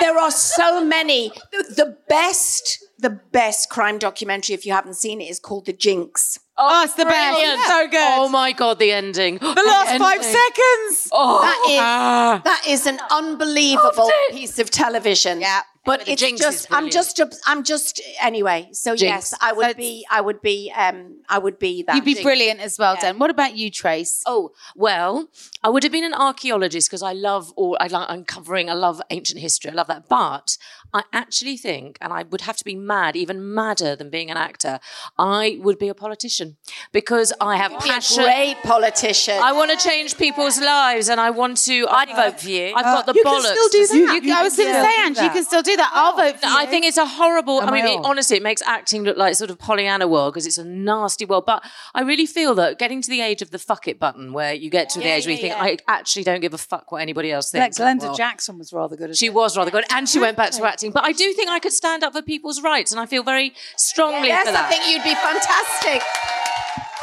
[0.00, 1.32] there are so many.
[1.52, 5.72] The, the best, the best crime documentary, if you haven't seen it, is called The
[5.72, 6.38] Jinx.
[6.56, 7.36] Oh, it's the best.
[7.38, 7.60] Brilliant.
[7.62, 8.18] So good.
[8.20, 9.38] Oh my god, the ending.
[9.38, 11.08] the last five seconds.
[11.12, 12.40] Oh, That is ah.
[12.44, 15.40] that is an unbelievable piece of television.
[15.40, 18.68] Yeah, but But it's just I'm just I'm just anyway.
[18.72, 19.32] So Jinx.
[19.32, 21.96] yes, I would So be I would be um I would be that.
[21.96, 22.22] You'd be Jinx.
[22.22, 23.18] brilliant as well, Dan.
[23.18, 24.22] What about you, Trace?
[24.26, 25.28] Oh well,
[25.64, 28.68] I would have been an archaeologist because I love all I like uncovering.
[28.70, 29.70] I love ancient history.
[29.70, 30.06] I love that.
[30.08, 30.58] But
[30.94, 34.36] I actually think, and I would have to be mad, even madder than being an
[34.36, 34.78] actor.
[35.18, 36.58] I would be a politician
[36.92, 38.24] because I have Be a passion.
[38.24, 39.38] great politician.
[39.42, 41.86] I want to change people's lives, and I want to.
[41.88, 42.74] I'd I- vote for you.
[42.76, 44.24] I've got the You can still do that.
[44.24, 45.90] You- I was going to say, do Ange, you can still do that.
[45.94, 46.56] I'll oh, vote for you.
[46.56, 47.62] I think it's a horrible.
[47.62, 50.34] Am I mean, I it, honestly, it makes acting look like sort of Pollyanna world
[50.34, 51.46] because it's a nasty world.
[51.46, 51.64] But
[51.94, 54.68] I really feel that getting to the age of the fuck it button, where you
[54.68, 57.32] get to the age where you think, I actually don't give a fuck what anybody
[57.32, 57.78] else thinks.
[57.78, 58.04] Like thinks.
[58.04, 60.50] Glenda Well, Jackson was rather good at She was rather good, and she went back
[60.52, 60.81] to acting.
[60.90, 63.54] But I do think I could stand up for people's rights, and I feel very
[63.76, 64.64] strongly yes, for that.
[64.64, 66.02] I think you'd be fantastic.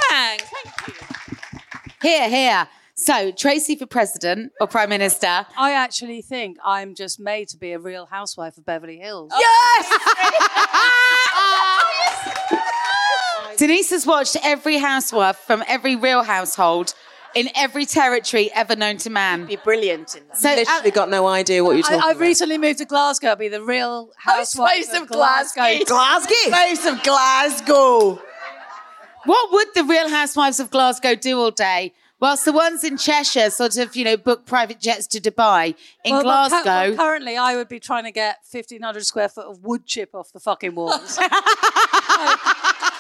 [0.09, 0.45] Thanks.
[2.01, 2.67] Here, here.
[2.95, 5.45] So, Tracy for president or prime minister.
[5.57, 9.31] I actually think I'm just made to be a real housewife of Beverly Hills.
[9.37, 9.99] Yes!
[11.31, 11.75] Oh,
[13.57, 16.93] Denise has watched every housewife from every real household
[17.35, 19.45] in every territory ever known to man.
[19.45, 20.37] Be brilliant in that.
[20.37, 22.21] So, Literally got no idea what you're talking I, I about.
[22.21, 23.29] recently moved to Glasgow.
[23.29, 25.61] I'll be the real oh, housewife Housewives of, of Glasgow.
[25.61, 25.85] Glasgow.
[25.85, 26.51] Glasgow.
[26.51, 28.21] Face of Glasgow.
[29.25, 31.93] What would the Real Housewives of Glasgow do all day?
[32.21, 35.73] Whilst the ones in Cheshire sort of, you know, book private jets to Dubai,
[36.03, 36.63] in Well, Glasgow.
[36.65, 40.31] well, currently, I would be trying to get 1,500 square foot of wood chip off
[40.33, 41.17] the fucking walls.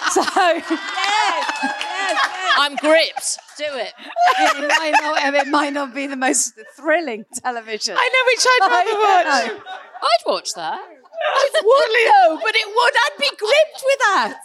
[0.13, 2.19] so, yes, yes, yes.
[2.57, 3.39] I'm gripped.
[3.57, 3.93] Do it.
[4.39, 7.95] it, might not, it might not be the most thrilling television.
[7.97, 9.47] I know which I'd rather watch.
[9.47, 9.63] know.
[10.01, 10.81] I'd watch that.
[10.81, 12.93] It would, though, but it would.
[13.05, 14.39] I'd be gripped with that.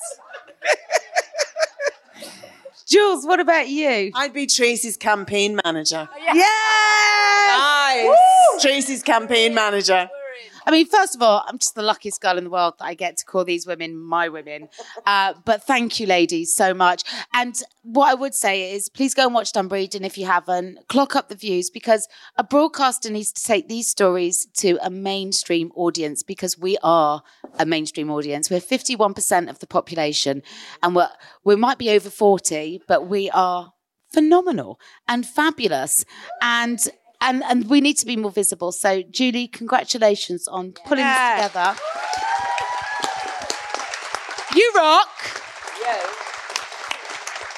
[2.87, 4.11] Jules, what about you?
[4.15, 6.09] I'd be Tracy's campaign manager.
[6.21, 7.59] Yes!
[7.59, 8.63] Nice.
[8.63, 10.09] Tracy's campaign manager.
[10.67, 12.95] I mean, first of all, I'm just the luckiest girl in the world that I
[12.95, 14.69] get to call these women my women.
[15.07, 17.05] Uh, but thank you, ladies, so much.
[17.33, 19.99] And what I would say is please go and watch Dun Breedin'.
[19.99, 23.89] And if you haven't, clock up the views because a broadcaster needs to take these
[23.89, 27.23] stories to a mainstream audience because we are
[27.59, 28.51] a mainstream audience.
[28.51, 30.43] We're 51% of the population
[30.83, 31.11] and we're,
[31.45, 33.73] we might be over 40, but we are
[34.13, 36.05] phenomenal and fabulous.
[36.41, 36.89] And
[37.25, 38.71] and and we need to be more visible.
[38.73, 41.37] So, Julie, congratulations on pulling Yeah.
[41.37, 41.77] this together.
[44.55, 45.09] You rock.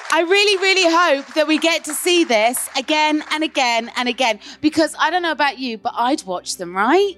[0.09, 4.39] I really, really hope that we get to see this again and again and again
[4.61, 7.15] because I don't know about you, but I'd watch them, right?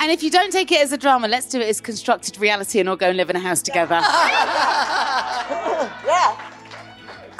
[0.00, 2.78] And if you don't take it as a drama, let's do it as constructed reality
[2.78, 4.00] and all go and live in a house together.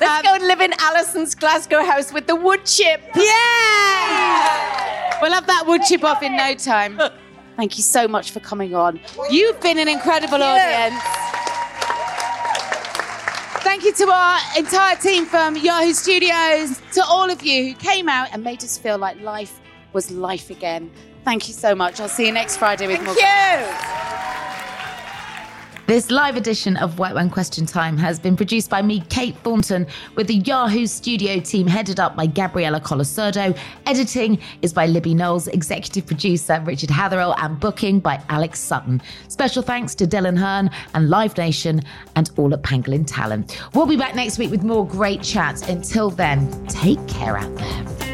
[0.01, 0.09] yeah.
[0.09, 3.03] Let's um, go and live in Alison's Glasgow house with the wood chip.
[3.14, 5.20] Yeah!
[5.20, 7.01] We'll have that wood chip off in no time.
[7.57, 9.01] Thank you so much for coming on.
[9.30, 11.01] You've been an incredible audience.
[13.62, 18.09] Thank you to our entire team from Yahoo Studios, to all of you who came
[18.09, 19.61] out and made us feel like life
[19.92, 20.90] was life again.
[21.24, 22.01] Thank you so much.
[22.01, 23.14] I'll see you next Friday with more.
[25.87, 29.87] This live edition of White Wine Question Time has been produced by me, Kate Thornton,
[30.14, 33.55] with the Yahoo studio team headed up by Gabriella Colasurdo.
[33.85, 39.03] Editing is by Libby Knowles, executive producer Richard Hatherell, and booking by Alex Sutton.
[39.28, 41.82] Special thanks to Dylan Hearn and Live Nation
[42.16, 43.61] and all at Pangolin Talent.
[43.74, 45.68] We'll be back next week with more great chats.
[45.68, 48.13] Until then, take care out there.